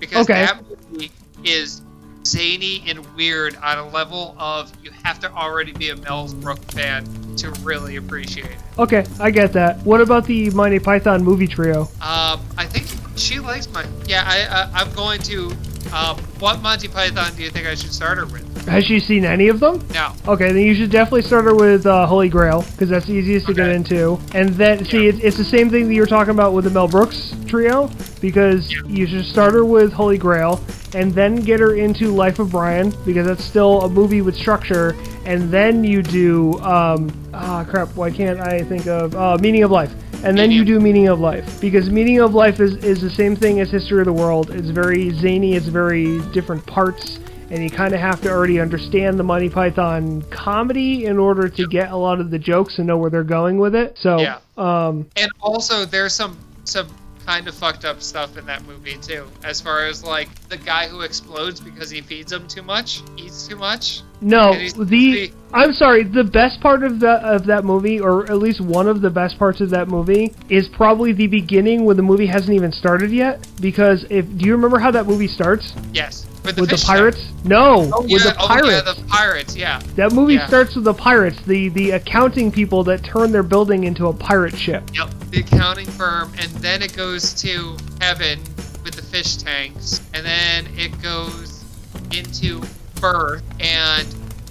because 0.00 0.28
Okay. 0.28 0.46
that 0.46 0.62
movie 0.90 1.10
is 1.44 1.82
zany 2.24 2.84
and 2.86 3.06
weird 3.16 3.56
on 3.56 3.78
a 3.78 3.88
level 3.88 4.34
of 4.38 4.70
you 4.82 4.90
have 5.04 5.18
to 5.20 5.30
already 5.32 5.72
be 5.72 5.88
a 5.90 5.96
Mel's 5.96 6.34
Brook 6.34 6.58
fan 6.72 7.04
to 7.36 7.50
really 7.62 7.96
appreciate 7.96 8.46
it. 8.46 8.56
Okay, 8.78 9.04
I 9.18 9.30
get 9.30 9.52
that. 9.54 9.78
What 9.84 10.00
about 10.00 10.26
the 10.26 10.50
Monty 10.50 10.78
Python 10.78 11.22
movie 11.24 11.46
trio? 11.46 11.82
Um, 12.02 12.40
I 12.58 12.66
think 12.66 12.86
she 13.18 13.38
likes 13.40 13.70
my. 13.72 13.86
Yeah, 14.06 14.24
I, 14.26 14.46
I 14.46 14.82
I'm 14.82 14.92
going 14.94 15.20
to. 15.22 15.52
Um, 15.94 16.18
what 16.38 16.60
Monty 16.62 16.88
Python 16.88 17.34
do 17.36 17.42
you 17.42 17.50
think 17.50 17.66
I 17.66 17.74
should 17.74 17.92
start 17.92 18.18
her 18.18 18.26
with? 18.26 18.49
Has 18.66 18.84
she 18.84 19.00
seen 19.00 19.24
any 19.24 19.48
of 19.48 19.58
them? 19.58 19.80
No. 19.92 20.12
Okay, 20.28 20.52
then 20.52 20.62
you 20.62 20.74
should 20.74 20.90
definitely 20.90 21.22
start 21.22 21.44
her 21.44 21.54
with 21.54 21.86
uh, 21.86 22.06
Holy 22.06 22.28
Grail 22.28 22.62
because 22.72 22.88
that's 22.88 23.06
the 23.06 23.14
easiest 23.14 23.46
to 23.46 23.54
get 23.54 23.68
into. 23.68 24.18
And 24.34 24.50
then 24.50 24.84
see, 24.84 25.08
it's, 25.08 25.18
it's 25.20 25.36
the 25.36 25.44
same 25.44 25.70
thing 25.70 25.88
that 25.88 25.94
you 25.94 26.00
were 26.00 26.06
talking 26.06 26.32
about 26.32 26.52
with 26.52 26.64
the 26.64 26.70
Mel 26.70 26.86
Brooks 26.88 27.34
trio 27.46 27.90
because 28.20 28.70
Yeah. 28.70 28.80
you 28.86 29.06
should 29.06 29.24
start 29.24 29.54
her 29.54 29.64
with 29.64 29.92
Holy 29.92 30.18
Grail 30.18 30.62
and 30.94 31.12
then 31.12 31.36
get 31.36 31.58
her 31.60 31.74
into 31.74 32.08
Life 32.10 32.38
of 32.38 32.50
Brian 32.50 32.92
because 33.04 33.26
that's 33.26 33.44
still 33.44 33.82
a 33.82 33.88
movie 33.88 34.22
with 34.22 34.36
structure. 34.36 34.94
And 35.24 35.50
then 35.50 35.82
you 35.84 36.02
do 36.02 36.58
um, 36.60 37.10
ah 37.34 37.64
crap, 37.68 37.88
why 37.96 38.10
can't 38.10 38.40
I 38.40 38.60
think 38.60 38.86
of 38.86 39.14
uh, 39.14 39.38
Meaning 39.40 39.62
of 39.64 39.70
Life? 39.70 39.92
And 40.22 40.36
then 40.36 40.50
you 40.50 40.64
do 40.66 40.78
Meaning 40.80 41.08
of 41.08 41.18
Life 41.18 41.60
because 41.62 41.88
Meaning 41.88 42.20
of 42.20 42.34
Life 42.34 42.60
is, 42.60 42.76
is 42.84 43.00
the 43.00 43.08
same 43.10 43.34
thing 43.34 43.58
as 43.60 43.70
History 43.70 44.00
of 44.00 44.04
the 44.04 44.12
World. 44.12 44.50
It's 44.50 44.68
very 44.68 45.10
zany. 45.10 45.54
It's 45.54 45.66
very 45.66 46.20
different 46.32 46.64
parts 46.66 47.18
and 47.50 47.62
you 47.62 47.70
kind 47.70 47.92
of 47.94 48.00
have 48.00 48.20
to 48.22 48.30
already 48.30 48.60
understand 48.60 49.18
the 49.18 49.22
Monty 49.24 49.48
Python 49.48 50.22
comedy 50.30 51.04
in 51.06 51.18
order 51.18 51.48
to 51.48 51.66
get 51.66 51.90
a 51.90 51.96
lot 51.96 52.20
of 52.20 52.30
the 52.30 52.38
jokes 52.38 52.78
and 52.78 52.86
know 52.86 52.96
where 52.96 53.10
they're 53.10 53.24
going 53.24 53.58
with 53.58 53.74
it. 53.74 53.96
So, 54.00 54.18
Yeah. 54.20 54.38
um, 54.56 55.06
And 55.16 55.30
also, 55.40 55.84
there's 55.84 56.12
some 56.14 56.36
some 56.64 56.86
kind 57.26 57.46
of 57.48 57.54
fucked 57.54 57.84
up 57.84 58.00
stuff 58.02 58.36
in 58.38 58.46
that 58.46 58.66
movie 58.66 58.96
too. 59.00 59.24
As 59.44 59.60
far 59.60 59.86
as 59.86 60.02
like 60.04 60.28
the 60.48 60.56
guy 60.56 60.88
who 60.88 61.02
explodes 61.02 61.60
because 61.60 61.90
he 61.90 62.00
feeds 62.00 62.30
them 62.32 62.46
too 62.48 62.62
much, 62.62 63.02
eats 63.16 63.46
too 63.46 63.56
much. 63.56 64.02
no, 64.20 64.52
the 64.52 64.84
the- 64.84 65.32
I'm 65.52 65.72
sorry, 65.74 66.04
the 66.04 66.24
best 66.24 66.60
part 66.60 66.82
of 66.84 67.00
that 67.00 67.22
of 67.24 67.46
that 67.46 67.64
movie, 67.64 68.00
or 68.00 68.24
at 68.30 68.38
least 68.38 68.60
one 68.60 68.88
of 68.88 69.00
the 69.00 69.10
best 69.10 69.38
parts 69.38 69.60
of 69.60 69.70
that 69.70 69.88
movie, 69.88 70.32
is 70.48 70.66
probably 70.68 71.12
the 71.12 71.26
beginning 71.26 71.84
when 71.84 71.96
the 71.96 72.02
movie 72.02 72.26
hasn't 72.26 72.54
even 72.54 72.72
started 72.72 73.10
yet. 73.10 73.46
Because 73.60 74.04
if 74.10 74.24
do 74.38 74.46
you 74.46 74.52
remember 74.54 74.78
how 74.78 74.90
that 74.92 75.06
movie 75.06 75.28
starts 75.28 75.74
Yes. 75.92 76.26
With 76.56 76.68
the, 76.68 76.74
with 76.74 76.80
the 76.80 76.86
pirates? 76.86 77.32
No, 77.44 77.82
tank. 77.82 77.92
Oh, 77.94 78.02
with 78.02 78.10
yeah, 78.10 78.18
the 78.18 78.36
oh, 78.40 78.46
pirates. 78.46 78.70
yeah, 78.70 78.92
the 78.92 79.02
pirates. 79.08 79.56
Yeah. 79.56 79.80
that 79.96 80.12
movie 80.12 80.34
yeah. 80.34 80.46
starts 80.46 80.74
with 80.74 80.84
the 80.84 80.94
pirates, 80.94 81.40
the 81.42 81.68
the 81.70 81.92
accounting 81.92 82.50
people 82.50 82.84
that 82.84 83.02
turn 83.04 83.32
their 83.32 83.42
building 83.42 83.84
into 83.84 84.06
a 84.08 84.12
pirate 84.12 84.56
ship. 84.56 84.90
Yep. 84.94 85.10
The 85.30 85.40
accounting 85.40 85.86
firm, 85.86 86.32
and 86.40 86.50
then 86.62 86.82
it 86.82 86.96
goes 86.96 87.34
to 87.42 87.76
heaven 88.00 88.40
with 88.84 88.94
the 88.94 89.02
fish 89.02 89.36
tanks, 89.36 90.00
and 90.14 90.24
then 90.24 90.66
it 90.76 91.00
goes 91.02 91.64
into 92.12 92.62
birth, 93.00 93.42
and 93.60 94.06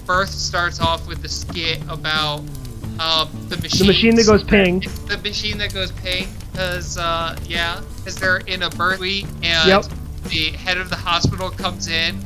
birth 0.06 0.30
starts 0.30 0.80
off 0.80 1.08
with 1.08 1.22
the 1.22 1.30
skit 1.30 1.82
about 1.90 2.40
um, 3.00 3.30
the 3.48 3.58
machine. 3.62 3.80
The 3.80 3.86
machine 3.94 4.16
that 4.16 4.26
goes 4.26 4.44
ping. 4.44 4.80
The 5.08 5.20
machine 5.24 5.58
that 5.60 5.74
goes 5.74 5.92
ping, 5.92 6.28
because 6.52 6.98
uh, 6.98 7.38
yeah, 7.46 7.82
because 7.98 8.16
they're 8.16 8.38
in 8.38 8.64
a 8.64 8.70
birth 8.70 8.98
suite, 8.98 9.26
and 9.44 9.68
Yep. 9.68 9.86
The 10.26 10.52
head 10.52 10.78
of 10.78 10.90
the 10.90 10.96
hospital 10.96 11.50
comes 11.50 11.88
in, 11.88 12.20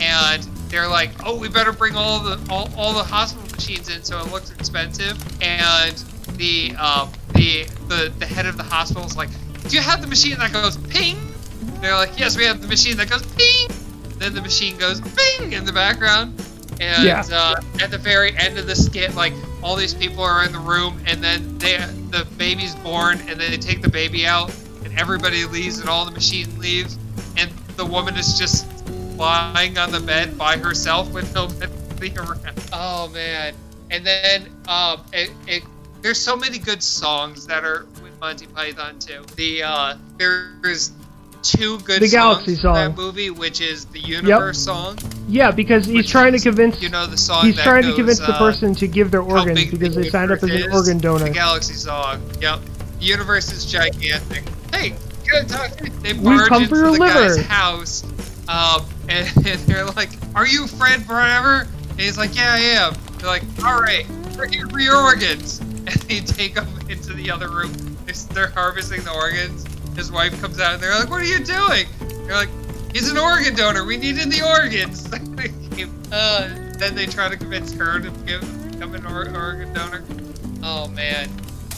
and 0.00 0.42
they're 0.68 0.88
like, 0.88 1.10
"Oh, 1.24 1.36
we 1.36 1.48
better 1.48 1.72
bring 1.72 1.94
all 1.96 2.20
the 2.20 2.38
all, 2.50 2.70
all 2.76 2.92
the 2.92 3.04
hospital 3.04 3.48
machines 3.54 3.88
in, 3.88 4.02
so 4.02 4.18
it 4.20 4.30
looks 4.32 4.50
expensive." 4.50 5.16
And 5.42 5.96
the 6.36 6.74
um, 6.76 7.10
the 7.34 7.64
the 7.88 8.12
the 8.18 8.26
head 8.26 8.46
of 8.46 8.56
the 8.56 8.62
hospital 8.64 9.04
is 9.04 9.16
like, 9.16 9.30
"Do 9.68 9.76
you 9.76 9.82
have 9.82 10.00
the 10.00 10.08
machine 10.08 10.38
that 10.38 10.52
goes 10.52 10.76
ping?" 10.76 11.16
They're 11.80 11.94
like, 11.94 12.18
"Yes, 12.18 12.36
we 12.36 12.44
have 12.44 12.60
the 12.60 12.68
machine 12.68 12.96
that 12.98 13.08
goes 13.10 13.22
ping." 13.36 13.68
Then 14.18 14.34
the 14.34 14.42
machine 14.42 14.76
goes 14.78 15.00
ping 15.00 15.52
in 15.52 15.64
the 15.66 15.72
background, 15.72 16.42
and 16.80 17.04
Yeah. 17.04 17.22
uh, 17.30 17.60
at 17.80 17.90
the 17.90 17.98
very 17.98 18.36
end 18.36 18.58
of 18.58 18.66
the 18.66 18.74
skit, 18.74 19.14
like 19.14 19.34
all 19.62 19.76
these 19.76 19.92
people 19.94 20.22
are 20.24 20.42
in 20.44 20.52
the 20.52 20.58
room, 20.58 21.00
and 21.06 21.22
then 21.22 21.58
they 21.58 21.76
the 22.10 22.24
baby's 22.38 22.74
born, 22.76 23.20
and 23.28 23.38
then 23.40 23.50
they 23.50 23.58
take 23.58 23.82
the 23.82 23.90
baby 23.90 24.26
out, 24.26 24.50
and 24.84 24.98
everybody 24.98 25.44
leaves, 25.44 25.78
and 25.80 25.88
all 25.88 26.04
the 26.06 26.10
machine 26.12 26.48
leaves, 26.58 26.96
the 27.76 27.86
woman 27.86 28.16
is 28.16 28.38
just 28.38 28.66
lying 29.16 29.78
on 29.78 29.90
the 29.92 30.00
bed 30.00 30.36
by 30.36 30.56
herself 30.56 31.12
with 31.12 31.34
nobody 31.34 32.16
around. 32.16 32.40
Oh 32.72 33.08
man! 33.08 33.54
And 33.90 34.04
then 34.06 34.48
um, 34.68 35.00
it, 35.12 35.30
it 35.46 35.62
there's 36.02 36.18
so 36.20 36.36
many 36.36 36.58
good 36.58 36.82
songs 36.82 37.46
that 37.46 37.64
are 37.64 37.86
with 38.02 38.18
Monty 38.20 38.46
Python 38.46 38.98
too. 38.98 39.24
The 39.36 39.62
uh, 39.62 39.96
there's 40.18 40.92
two 41.42 41.78
good 41.80 42.02
The 42.02 42.08
songs 42.08 42.12
Galaxy 42.12 42.52
in 42.52 42.56
song. 42.58 42.74
that 42.74 42.96
movie, 42.96 43.30
which 43.30 43.60
is 43.60 43.84
the 43.86 44.00
Universe 44.00 44.58
song. 44.58 44.98
Yeah, 45.28 45.50
because 45.50 45.86
he's 45.86 45.96
Which 45.96 46.10
trying 46.10 46.32
to 46.32 46.40
convince 46.40 46.80
You 46.82 46.88
know 46.88 47.06
the 47.06 47.16
song. 47.16 47.46
he's 47.46 47.56
that 47.56 47.64
trying 47.64 47.82
to 47.82 47.88
goes, 47.88 47.96
convince 47.96 48.18
the 48.18 48.32
uh, 48.32 48.38
person 48.38 48.74
to 48.74 48.86
give 48.88 49.10
their 49.10 49.22
how 49.22 49.38
organs 49.38 49.58
big 49.60 49.70
the 49.70 49.76
because 49.78 49.94
they 49.94 50.08
signed 50.08 50.30
up 50.30 50.42
as 50.42 50.50
an 50.50 50.72
organ 50.72 50.98
donor. 50.98 51.24
The 51.24 51.30
Galaxy 51.30 51.74
song. 51.74 52.22
Yep. 52.40 52.60
The 52.98 53.04
universe 53.04 53.52
is 53.52 53.64
gigantic. 53.64 54.44
Hey, 54.72 54.94
talk. 55.48 55.70
They 56.02 56.12
barge 56.12 56.50
into 56.52 56.74
the 56.92 56.98
guy's 56.98 57.44
house, 57.46 58.04
um, 58.48 58.84
and, 59.08 59.28
and 59.46 59.60
they're 59.60 59.86
like, 59.86 60.10
"Are 60.34 60.46
you 60.46 60.66
Fred 60.66 61.04
forever?" 61.04 61.66
And 61.90 62.00
he's 62.00 62.18
like, 62.18 62.36
"Yeah, 62.36 62.52
I 62.52 62.58
am." 62.58 62.94
They're 63.18 63.28
like, 63.28 63.42
"All 63.64 63.80
right, 63.80 64.06
we're 64.36 64.48
here 64.48 64.66
for 64.66 64.80
your 64.80 64.96
organs." 64.96 65.60
And 65.86 65.94
they 66.02 66.18
take 66.18 66.56
him 66.56 66.66
into 66.88 67.12
the 67.12 67.30
other 67.30 67.48
room. 67.48 67.72
They're, 68.06 68.14
they're 68.34 68.50
harvesting 68.50 69.04
the 69.04 69.14
organs. 69.14 69.64
His 69.94 70.10
wife 70.10 70.40
comes 70.40 70.58
out, 70.58 70.74
and 70.74 70.82
they're 70.82 70.98
like, 70.98 71.08
"What 71.08 71.22
are 71.22 71.24
you 71.24 71.44
doing?" 71.44 71.86
They're 72.26 72.34
like, 72.34 72.48
"He's 72.92 73.08
an 73.08 73.16
organ 73.16 73.54
donor. 73.54 73.84
We 73.84 73.96
need 73.96 74.18
in 74.18 74.28
the 74.28 74.42
organs." 74.42 75.06
uh, 76.12 76.48
then 76.76 76.96
they 76.96 77.06
try 77.06 77.28
to 77.28 77.36
convince 77.36 77.72
her 77.74 78.00
to 78.00 78.10
give, 78.26 78.70
become 78.72 78.96
an 78.96 79.06
or- 79.06 79.32
organ 79.32 79.72
donor. 79.72 80.02
Oh 80.64 80.88
man, 80.88 81.30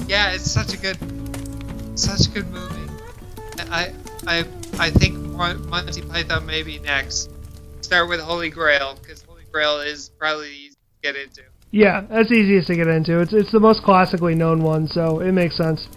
yeah, 0.06 0.32
it's 0.32 0.50
such 0.50 0.72
a 0.72 0.78
good, 0.78 0.96
such 1.98 2.28
a 2.28 2.30
good 2.30 2.50
movie. 2.50 2.77
I, 3.70 3.92
I, 4.26 4.44
I 4.78 4.90
think 4.90 5.18
Monty 5.18 6.02
Python 6.02 6.46
may 6.46 6.62
be 6.62 6.78
next. 6.78 7.30
Start 7.80 8.08
with 8.08 8.20
Holy 8.20 8.50
Grail 8.50 8.98
because 9.00 9.22
Holy 9.22 9.44
Grail 9.50 9.80
is 9.80 10.10
probably 10.18 10.50
easy 10.50 10.74
to 10.74 11.02
get 11.02 11.16
into. 11.16 11.42
Yeah, 11.70 12.02
that's 12.08 12.32
easiest 12.32 12.68
to 12.68 12.76
get 12.76 12.86
into. 12.86 13.20
It's 13.20 13.32
it's 13.32 13.52
the 13.52 13.60
most 13.60 13.82
classically 13.82 14.34
known 14.34 14.62
one, 14.62 14.88
so 14.88 15.20
it 15.20 15.32
makes 15.32 15.56
sense. 15.56 15.88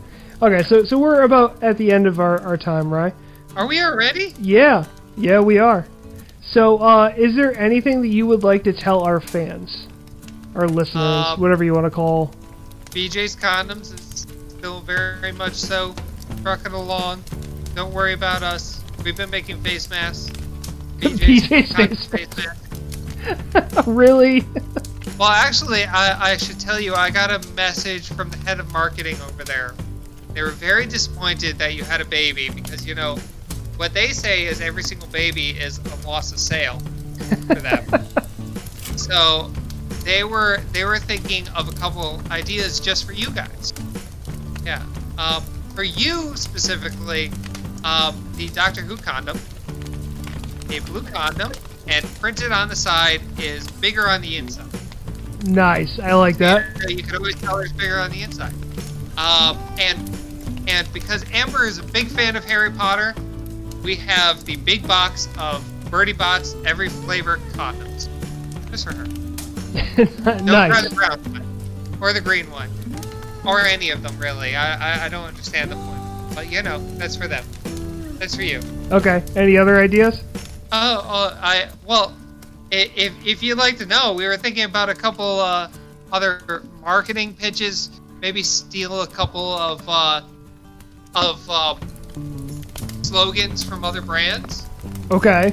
Okay, 0.42 0.64
so 0.64 0.84
so 0.84 0.98
we're 0.98 1.22
about 1.22 1.64
at 1.64 1.78
the 1.78 1.92
end 1.92 2.08
of 2.08 2.20
our, 2.20 2.42
our 2.42 2.58
time, 2.58 2.94
right? 2.94 3.14
Are 3.56 3.68
we 3.68 3.82
already? 3.82 4.34
Yeah, 4.40 4.86
yeah, 5.16 5.40
we 5.40 5.60
are. 5.60 5.88
So, 6.42 6.80
uh, 6.80 7.14
is 7.16 7.36
there 7.36 7.58
anything 7.58 8.02
that 8.02 8.10
you 8.10 8.26
would 8.28 8.44
like 8.44 8.64
to 8.66 8.74
tell 8.74 9.04
our 9.04 9.22
fans, 9.22 9.88
our 10.56 10.68
listeners, 10.68 11.26
Um, 11.28 11.40
whatever 11.40 11.64
you 11.64 11.74
want 11.74 11.86
to 11.86 11.92
call? 11.92 12.34
BJ's 12.90 13.38
Condoms 13.38 13.94
is 13.94 14.28
still 14.50 14.82
very 14.82 15.32
much 15.32 15.54
so 15.54 15.96
trucking 16.44 16.74
along. 16.74 17.24
Don't 17.76 17.94
worry 17.94 18.14
about 18.14 18.44
us. 18.44 18.82
We've 19.04 19.16
been 19.16 19.30
making 19.30 19.62
face 19.62 19.90
masks. 19.90 20.30
BJ's 21.00 21.72
Condoms 21.72 22.08
face 22.08 22.30
masks. 22.38 23.88
really? 23.88 24.44
Well, 25.18 25.30
actually, 25.30 25.84
I, 25.84 26.34
I 26.34 26.38
should 26.38 26.60
tell 26.60 26.80
you, 26.80 26.94
I 26.94 27.10
got 27.10 27.32
a 27.32 27.48
message 27.54 28.08
from 28.10 28.30
the 28.30 28.38
head 28.38 28.60
of 28.60 28.72
marketing 28.72 29.18
over 29.22 29.44
there. 29.44 29.74
They 30.34 30.42
were 30.42 30.52
very 30.52 30.86
disappointed 30.86 31.58
that 31.60 31.76
you 31.76 31.84
had 31.84 32.02
a 32.02 32.06
baby 32.06 32.50
because, 32.50 32.86
you 32.86 32.96
know, 32.96 33.18
what 33.78 33.94
they 33.94 34.10
say 34.10 34.46
is 34.46 34.62
every 34.62 34.84
single 34.84 35.08
baby 35.10 35.50
is 35.50 35.80
a 35.80 36.08
loss 36.08 36.32
of 36.32 36.40
sale 36.40 36.80
for 37.48 37.56
them. 37.56 37.86
so 38.96 39.52
they 40.04 40.24
were 40.24 40.60
they 40.72 40.86
were 40.86 41.00
thinking 41.00 41.48
of 41.50 41.70
a 41.70 41.74
couple 41.74 42.22
ideas 42.32 42.80
just 42.80 43.06
for 43.06 43.14
you 43.14 43.30
guys. 43.32 43.74
Yeah. 44.64 44.86
Um, 45.18 45.44
for 45.76 45.84
you 45.84 46.36
specifically, 46.36 47.32
um, 47.84 48.34
the 48.36 48.50
Doctor 48.50 48.82
Who 48.82 48.98
condom, 48.98 49.38
a 50.70 50.80
blue 50.80 51.04
condom, 51.04 51.52
and 51.88 52.06
printed 52.20 52.52
on 52.52 52.70
the 52.70 52.76
side 52.76 53.22
is 53.40 53.70
bigger 53.72 54.08
on 54.08 54.22
the 54.22 54.38
inside. 54.38 54.68
nice. 55.44 56.00
I 56.00 56.14
like 56.14 56.38
that. 56.38 56.78
So 56.82 56.90
you 56.90 57.04
can 57.04 57.16
always 57.16 57.36
tell 57.36 57.58
it's 57.58 57.72
bigger 57.72 57.98
on 57.98 58.12
the 58.12 58.22
inside. 58.24 58.54
Um, 59.18 59.58
and 59.80 60.00
and 60.68 60.92
because 60.94 61.26
Amber 61.34 61.66
is 61.66 61.80
a 61.80 61.84
big 61.84 62.08
fan 62.08 62.36
of 62.36 62.46
Harry 62.46 62.72
Potter, 62.72 63.16
we 63.84 63.96
have 63.96 64.46
the 64.46 64.56
big 64.58 64.88
box 64.88 65.28
of 65.40 65.66
Bertie 65.90 66.14
Bott's 66.14 66.56
every 66.66 66.90
flavor 66.90 67.38
condoms. 67.54 68.08
Just 68.70 68.86
for 68.88 68.94
her. 68.94 69.06
Try 70.24 70.40
nice. 70.40 70.90
the 70.90 70.96
brown 70.96 71.20
one. 71.24 71.98
Or 72.00 72.14
the 72.14 72.22
green 72.22 72.50
one. 72.50 72.70
Or 73.46 73.62
any 73.62 73.90
of 73.90 74.02
them, 74.02 74.18
really. 74.18 74.56
I, 74.56 75.02
I, 75.02 75.06
I 75.06 75.10
don't 75.10 75.26
understand 75.26 75.72
the 75.72 75.76
point. 75.76 76.36
But, 76.36 76.52
you 76.52 76.62
know, 76.62 76.80
that's 76.98 77.16
for 77.16 77.28
them. 77.28 77.44
That's 78.22 78.36
for 78.36 78.44
you. 78.44 78.62
Okay. 78.92 79.24
Any 79.36 79.58
other 79.58 79.80
ideas? 79.80 80.24
Oh, 80.72 81.02
oh 81.04 81.40
I 81.42 81.70
well, 81.88 82.16
if 82.70 83.14
if 83.26 83.42
you'd 83.42 83.58
like 83.58 83.80
to 83.80 83.88
know, 83.88 84.14
we 84.14 84.28
were 84.28 84.38
thinking 84.38 84.64
about 84.64 84.90
a 84.90 84.94
couple 84.94 85.40
uh, 85.40 85.72
other 86.12 86.62
marketing 86.82 87.34
pitches. 87.34 87.90
Maybe 88.20 88.44
steal 88.44 89.02
a 89.02 89.08
couple 89.08 89.54
of 89.54 89.82
uh, 89.88 90.22
of 91.16 91.50
uh, 91.50 91.76
slogans 93.02 93.64
from 93.64 93.84
other 93.84 94.04
brands. 94.04 94.68
Okay. 95.10 95.52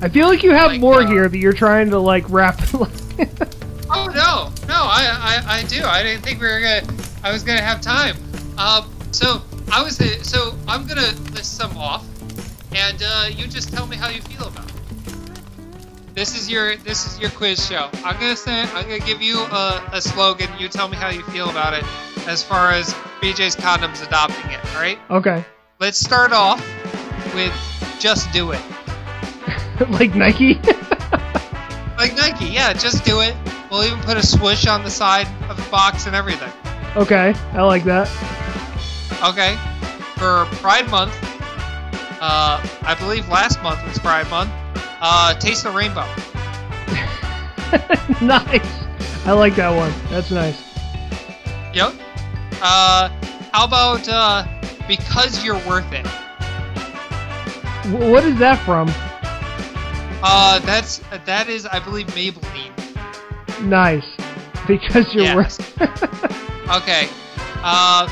I 0.00 0.08
feel 0.08 0.28
like 0.28 0.42
you 0.42 0.52
have 0.52 0.70
Like, 0.70 0.80
more 0.80 1.02
uh, 1.02 1.06
here 1.06 1.28
that 1.28 1.36
you're 1.36 1.52
trying 1.52 1.90
to 1.90 1.98
like 1.98 2.24
wrap. 2.30 2.58
Oh 3.94 4.06
no, 4.06 4.50
no, 4.66 4.74
I, 4.74 5.42
I, 5.44 5.58
I 5.58 5.62
do. 5.64 5.84
I 5.84 6.02
didn't 6.02 6.22
think 6.22 6.40
we 6.40 6.46
were 6.46 6.62
gonna. 6.62 6.82
I 7.22 7.30
was 7.30 7.42
gonna 7.42 7.60
have 7.60 7.82
time. 7.82 8.16
Um, 8.56 8.90
so 9.10 9.42
I 9.72 9.82
was. 9.82 10.00
uh, 10.00 10.22
So 10.22 10.54
I'm 10.68 10.86
gonna 10.86 11.12
list 11.32 11.56
some 11.56 11.76
off, 11.76 12.04
and 12.74 13.02
uh, 13.02 13.26
you 13.30 13.46
just 13.48 13.72
tell 13.72 13.86
me 13.86 13.96
how 13.96 14.08
you 14.08 14.20
feel 14.22 14.46
about 14.48 14.66
it. 14.68 14.74
This 16.14 16.38
is 16.38 16.50
your 16.50 16.76
this 16.76 17.06
is 17.06 17.18
your 17.18 17.30
quiz 17.30 17.66
show. 17.66 17.88
I'm 18.04 18.20
gonna 18.20 18.36
say 18.36 18.62
I'm 18.62 18.84
gonna 18.84 18.98
give 18.98 19.22
you 19.22 19.38
a, 19.40 19.82
a 19.92 20.00
slogan. 20.00 20.48
You 20.58 20.68
tell 20.68 20.88
me 20.88 20.96
how 20.96 21.08
you 21.08 21.22
feel 21.24 21.48
about 21.48 21.72
it, 21.72 21.84
as 22.28 22.42
far 22.42 22.70
as 22.70 22.92
BJ's 23.22 23.56
condoms 23.56 24.06
adopting 24.06 24.50
it. 24.50 24.60
All 24.74 24.80
right. 24.82 24.98
okay. 25.10 25.44
Let's 25.80 25.98
start 25.98 26.32
off 26.32 26.60
with 27.34 27.52
just 27.98 28.30
do 28.32 28.52
it. 28.52 28.60
like 29.90 30.14
Nike. 30.14 30.60
Like 31.98 32.16
Nike, 32.16 32.46
yeah, 32.46 32.72
just 32.72 33.04
do 33.04 33.20
it. 33.20 33.32
We'll 33.70 33.84
even 33.84 34.00
put 34.00 34.16
a 34.16 34.26
swoosh 34.26 34.66
on 34.66 34.82
the 34.82 34.90
side 34.90 35.28
of 35.48 35.56
the 35.56 35.70
box 35.70 36.06
and 36.06 36.16
everything. 36.16 36.50
okay. 36.96 37.32
I 37.52 37.62
like 37.62 37.84
that. 37.84 38.08
Okay. 39.22 39.56
For 40.16 40.44
Pride 40.60 40.88
Month, 40.90 41.12
uh, 42.20 42.64
I 42.82 42.94
believe 42.98 43.28
last 43.28 43.62
month 43.62 43.82
was 43.86 43.98
Pride 43.98 44.28
Month. 44.30 44.50
Uh, 45.00 45.34
Taste 45.34 45.64
the 45.64 45.70
Rainbow. 45.70 46.00
nice. 48.24 48.66
I 49.26 49.32
like 49.32 49.56
that 49.56 49.74
one. 49.74 49.92
That's 50.10 50.30
nice. 50.30 50.60
Yep. 51.74 51.94
Uh, 52.62 53.08
how 53.52 53.64
about 53.64 54.08
uh, 54.08 54.46
because 54.86 55.44
you're 55.44 55.58
worth 55.66 55.90
it? 55.92 56.06
What 58.08 58.24
is 58.24 58.38
that 58.38 58.64
from? 58.64 58.88
Uh, 60.24 60.60
that's 60.60 60.98
that 61.26 61.48
is 61.48 61.66
I 61.66 61.80
believe 61.80 62.06
Maybelline. 62.08 62.70
Nice. 63.62 64.04
Because 64.68 65.12
you're 65.14 65.24
Yes. 65.24 65.34
worth. 65.34 65.80
Okay. 66.72 67.08
Uh, 67.64 68.06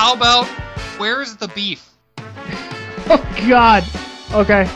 how 0.00 0.14
about 0.14 0.46
where's 0.96 1.36
the 1.36 1.48
beef? 1.48 1.90
oh 2.16 3.44
God. 3.46 3.84
Okay. 4.32 4.66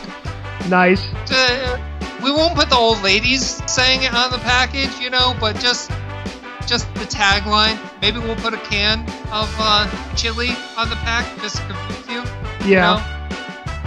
Nice. 0.69 1.03
Uh, 1.31 1.79
we 2.23 2.29
won't 2.31 2.53
put 2.53 2.69
the 2.69 2.75
old 2.75 3.01
ladies 3.01 3.59
saying 3.65 4.03
it 4.03 4.13
on 4.13 4.29
the 4.29 4.37
package, 4.37 4.95
you 4.99 5.09
know, 5.09 5.35
but 5.39 5.57
just 5.57 5.89
just 6.67 6.93
the 6.93 7.05
tagline. 7.05 7.79
Maybe 8.03 8.19
we'll 8.19 8.35
put 8.35 8.53
a 8.53 8.57
can 8.57 8.99
of 9.31 9.51
uh, 9.57 9.89
chili 10.15 10.49
on 10.77 10.89
the 10.89 10.95
pack 10.97 11.25
just 11.41 11.57
to 11.57 11.63
confuse 11.63 12.07
you. 12.07 12.67
you 12.67 12.73
Yeah. 12.73 12.81
know? 12.81 13.01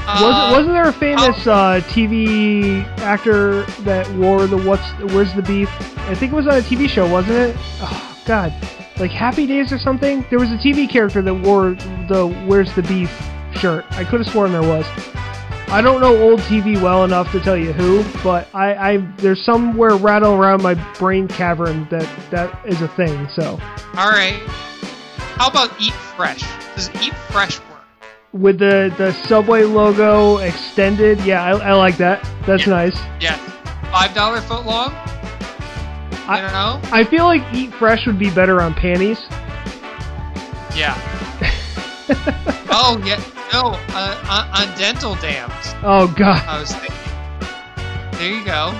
Was 0.08 0.34
Uh, 0.34 0.48
wasn't 0.56 0.74
there 0.74 0.88
a 0.88 0.92
famous 0.92 1.46
uh, 1.46 1.80
TV 1.86 2.84
actor 2.98 3.62
that 3.84 4.10
wore 4.14 4.48
the 4.48 4.56
what's 4.56 4.82
where's 5.12 5.32
the 5.34 5.42
beef? 5.42 5.70
I 6.10 6.16
think 6.16 6.32
it 6.32 6.34
was 6.34 6.48
on 6.48 6.54
a 6.54 6.62
TV 6.62 6.88
show, 6.88 7.06
wasn't 7.06 7.38
it? 7.50 7.56
Oh 7.80 8.16
God, 8.26 8.52
like 8.98 9.10
Happy 9.10 9.46
Days 9.46 9.72
or 9.72 9.78
something. 9.78 10.24
There 10.30 10.38
was 10.38 10.50
a 10.50 10.56
TV 10.56 10.88
character 10.90 11.22
that 11.22 11.34
wore 11.34 11.70
the 12.08 12.28
where's 12.46 12.74
the 12.74 12.82
beef 12.82 13.10
shirt. 13.54 13.84
I 13.92 14.04
could 14.04 14.20
have 14.20 14.28
sworn 14.32 14.52
there 14.52 14.62
was. 14.62 14.84
I 15.70 15.82
don't 15.82 16.00
know 16.00 16.16
old 16.22 16.40
TV 16.40 16.80
well 16.80 17.04
enough 17.04 17.30
to 17.32 17.40
tell 17.40 17.56
you 17.56 17.72
who, 17.74 18.02
but 18.24 18.48
I, 18.54 18.74
I 18.74 18.96
there's 19.18 19.44
somewhere 19.44 19.96
rattle 19.96 20.34
around 20.34 20.62
my 20.62 20.74
brain 20.94 21.28
cavern 21.28 21.86
that 21.90 22.08
that 22.30 22.66
is 22.66 22.80
a 22.80 22.88
thing. 22.88 23.28
So 23.28 23.58
All 23.96 24.10
right. 24.10 24.40
How 25.36 25.48
about 25.50 25.70
eat 25.80 25.92
fresh? 25.92 26.40
Does 26.74 26.90
eat 27.02 27.14
fresh 27.30 27.58
work? 27.60 27.66
with 28.32 28.58
the 28.58 28.94
the 28.98 29.12
Subway 29.26 29.62
logo 29.64 30.38
extended, 30.38 31.18
yeah, 31.20 31.42
I, 31.44 31.70
I 31.70 31.72
like 31.74 31.96
that. 31.98 32.22
That's 32.46 32.66
Yeah. 32.66 32.72
nice. 32.74 32.96
Yes. 33.20 33.38
Five 33.92 34.14
dollar 34.14 34.40
foot 34.40 34.64
long. 34.66 34.92
I- 36.28 36.38
I 36.38 36.40
don't 36.42 36.52
know. 36.52 36.80
I 36.92 37.04
feel 37.04 37.24
like 37.24 37.42
Eat 37.54 37.72
Fresh 37.72 38.06
would 38.06 38.18
be 38.18 38.30
better 38.30 38.60
on 38.60 38.74
panties. 38.74 39.18
Yeah. 40.76 40.94
oh 42.70 43.00
yeah. 43.04 43.18
No. 43.52 43.72
Uh, 43.88 44.46
on, 44.54 44.68
on 44.68 44.78
dental 44.78 45.14
dams. 45.16 45.52
Oh 45.82 46.06
god. 46.16 46.46
I 46.46 46.60
was 46.60 46.74
thinking. 46.74 46.94
There 48.12 48.30
you 48.30 48.44
go. 48.44 48.78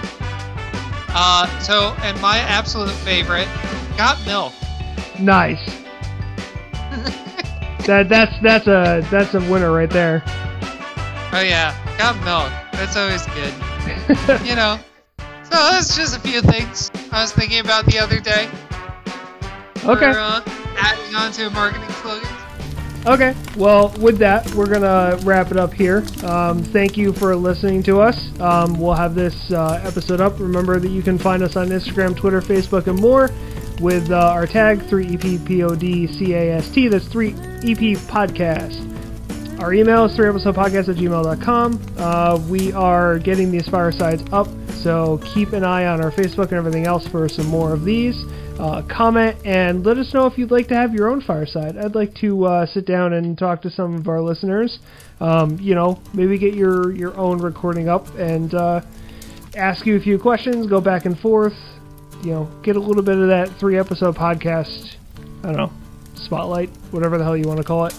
Uh, 1.10 1.46
so, 1.60 1.94
and 2.02 2.20
my 2.20 2.38
absolute 2.38 2.92
favorite, 2.96 3.48
got 3.96 4.22
milk. 4.26 4.52
Nice. 5.18 5.64
that 7.86 8.08
that's 8.10 8.38
that's 8.42 8.66
a 8.66 9.02
that's 9.10 9.32
a 9.32 9.40
winner 9.50 9.72
right 9.72 9.88
there. 9.88 10.22
Oh 11.32 11.40
yeah, 11.40 11.74
got 11.96 12.14
milk. 12.24 12.52
That's 12.72 12.96
always 12.96 13.24
good. 13.28 13.54
you 14.46 14.54
know. 14.54 14.78
So 15.44 15.56
that's 15.56 15.96
just 15.96 16.14
a 16.14 16.20
few 16.20 16.42
things 16.42 16.90
I 17.10 17.22
was 17.22 17.32
thinking 17.32 17.60
about 17.60 17.86
the 17.86 17.98
other 17.98 18.20
day. 18.20 18.48
Okay. 19.84 20.12
For, 20.12 20.18
uh, 20.18 20.42
adding 20.76 21.14
on 21.14 21.32
to 21.32 21.50
marketing 21.50 21.88
slogans. 22.02 22.26
Okay. 23.06 23.34
Well, 23.56 23.94
with 24.00 24.18
that, 24.18 24.52
we're 24.54 24.66
gonna 24.66 25.18
wrap 25.24 25.50
it 25.50 25.56
up 25.56 25.72
here. 25.72 26.04
Um, 26.24 26.62
thank 26.62 26.96
you 26.96 27.12
for 27.12 27.34
listening 27.34 27.82
to 27.84 28.00
us. 28.00 28.38
Um, 28.40 28.78
we'll 28.78 28.94
have 28.94 29.14
this 29.14 29.50
uh, 29.52 29.80
episode 29.84 30.20
up. 30.20 30.38
Remember 30.38 30.78
that 30.78 30.90
you 30.90 31.02
can 31.02 31.16
find 31.16 31.42
us 31.42 31.56
on 31.56 31.68
Instagram, 31.68 32.16
Twitter, 32.16 32.42
Facebook, 32.42 32.86
and 32.86 33.00
more 33.00 33.30
with 33.80 34.10
uh, 34.10 34.30
our 34.32 34.46
tag 34.46 34.80
3EPPODCAST. 34.80 36.90
That's 36.90 37.08
3EP 37.08 37.96
Podcast. 38.08 38.97
Our 39.58 39.74
email 39.74 40.04
is 40.04 40.16
3episodepodcast 40.16 40.88
at 40.88 40.96
gmail.com. 40.96 41.80
Uh, 41.98 42.40
we 42.48 42.72
are 42.72 43.18
getting 43.18 43.50
these 43.50 43.68
firesides 43.68 44.22
up, 44.32 44.46
so 44.70 45.18
keep 45.34 45.52
an 45.52 45.64
eye 45.64 45.86
on 45.86 46.00
our 46.00 46.12
Facebook 46.12 46.44
and 46.44 46.52
everything 46.52 46.86
else 46.86 47.08
for 47.08 47.28
some 47.28 47.46
more 47.46 47.72
of 47.72 47.84
these. 47.84 48.14
Uh, 48.60 48.82
comment 48.82 49.36
and 49.44 49.84
let 49.84 49.98
us 49.98 50.14
know 50.14 50.26
if 50.26 50.38
you'd 50.38 50.52
like 50.52 50.68
to 50.68 50.76
have 50.76 50.94
your 50.94 51.08
own 51.08 51.20
fireside. 51.20 51.76
I'd 51.76 51.96
like 51.96 52.14
to 52.16 52.44
uh, 52.44 52.66
sit 52.66 52.86
down 52.86 53.14
and 53.14 53.36
talk 53.36 53.60
to 53.62 53.70
some 53.70 53.96
of 53.96 54.06
our 54.06 54.20
listeners. 54.20 54.78
Um, 55.20 55.58
you 55.60 55.74
know, 55.74 56.00
maybe 56.14 56.38
get 56.38 56.54
your, 56.54 56.92
your 56.92 57.16
own 57.16 57.38
recording 57.38 57.88
up 57.88 58.06
and 58.14 58.54
uh, 58.54 58.80
ask 59.56 59.86
you 59.86 59.96
a 59.96 60.00
few 60.00 60.20
questions, 60.20 60.68
go 60.68 60.80
back 60.80 61.04
and 61.04 61.18
forth, 61.18 61.56
you 62.22 62.30
know, 62.30 62.48
get 62.62 62.76
a 62.76 62.80
little 62.80 63.02
bit 63.02 63.18
of 63.18 63.26
that 63.26 63.48
three 63.58 63.76
episode 63.76 64.14
podcast. 64.14 64.94
I 65.42 65.46
don't 65.48 65.56
know, 65.56 65.72
spotlight, 66.14 66.70
whatever 66.92 67.18
the 67.18 67.24
hell 67.24 67.36
you 67.36 67.48
want 67.48 67.58
to 67.58 67.64
call 67.64 67.86
it. 67.86 67.94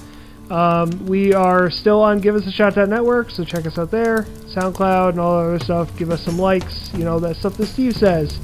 Um, 0.50 1.06
we 1.06 1.34
are 1.34 1.70
still 1.70 2.02
on 2.02 2.20
Give 2.20 2.36
Us 2.36 2.48
a 2.48 2.52
Shot 2.52 2.76
Network, 2.76 3.30
so 3.30 3.44
check 3.44 3.68
us 3.68 3.78
out 3.78 3.92
there. 3.92 4.24
SoundCloud 4.48 5.10
and 5.10 5.20
all 5.20 5.38
that 5.38 5.48
other 5.48 5.60
stuff. 5.60 5.96
Give 5.98 6.10
us 6.10 6.24
some 6.24 6.40
likes, 6.40 6.92
you 6.94 7.04
know, 7.04 7.20
that 7.20 7.36
stuff 7.36 7.56
that 7.58 7.68
Steve 7.68 7.96
says. 7.96 8.40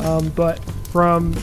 Um, 0.00 0.30
but 0.30 0.58
from 0.90 1.34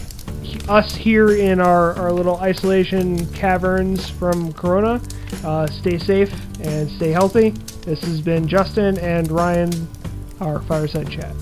us 0.67 0.95
here 0.95 1.31
in 1.37 1.61
our, 1.61 1.93
our 1.93 2.11
little 2.11 2.37
isolation 2.37 3.25
caverns 3.33 4.09
from 4.09 4.51
Corona, 4.53 5.01
uh, 5.45 5.67
stay 5.67 5.97
safe 5.97 6.33
and 6.61 6.89
stay 6.91 7.11
healthy. 7.11 7.51
This 7.81 8.01
has 8.01 8.21
been 8.21 8.47
Justin 8.47 8.97
and 8.99 9.31
Ryan, 9.31 9.87
our 10.41 10.61
fireside 10.61 11.09
chat. 11.09 11.33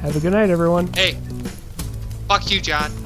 Have 0.00 0.16
a 0.16 0.20
good 0.20 0.32
night, 0.32 0.50
everyone. 0.50 0.92
Hey, 0.94 1.18
fuck 2.28 2.50
you, 2.50 2.60
John. 2.60 3.03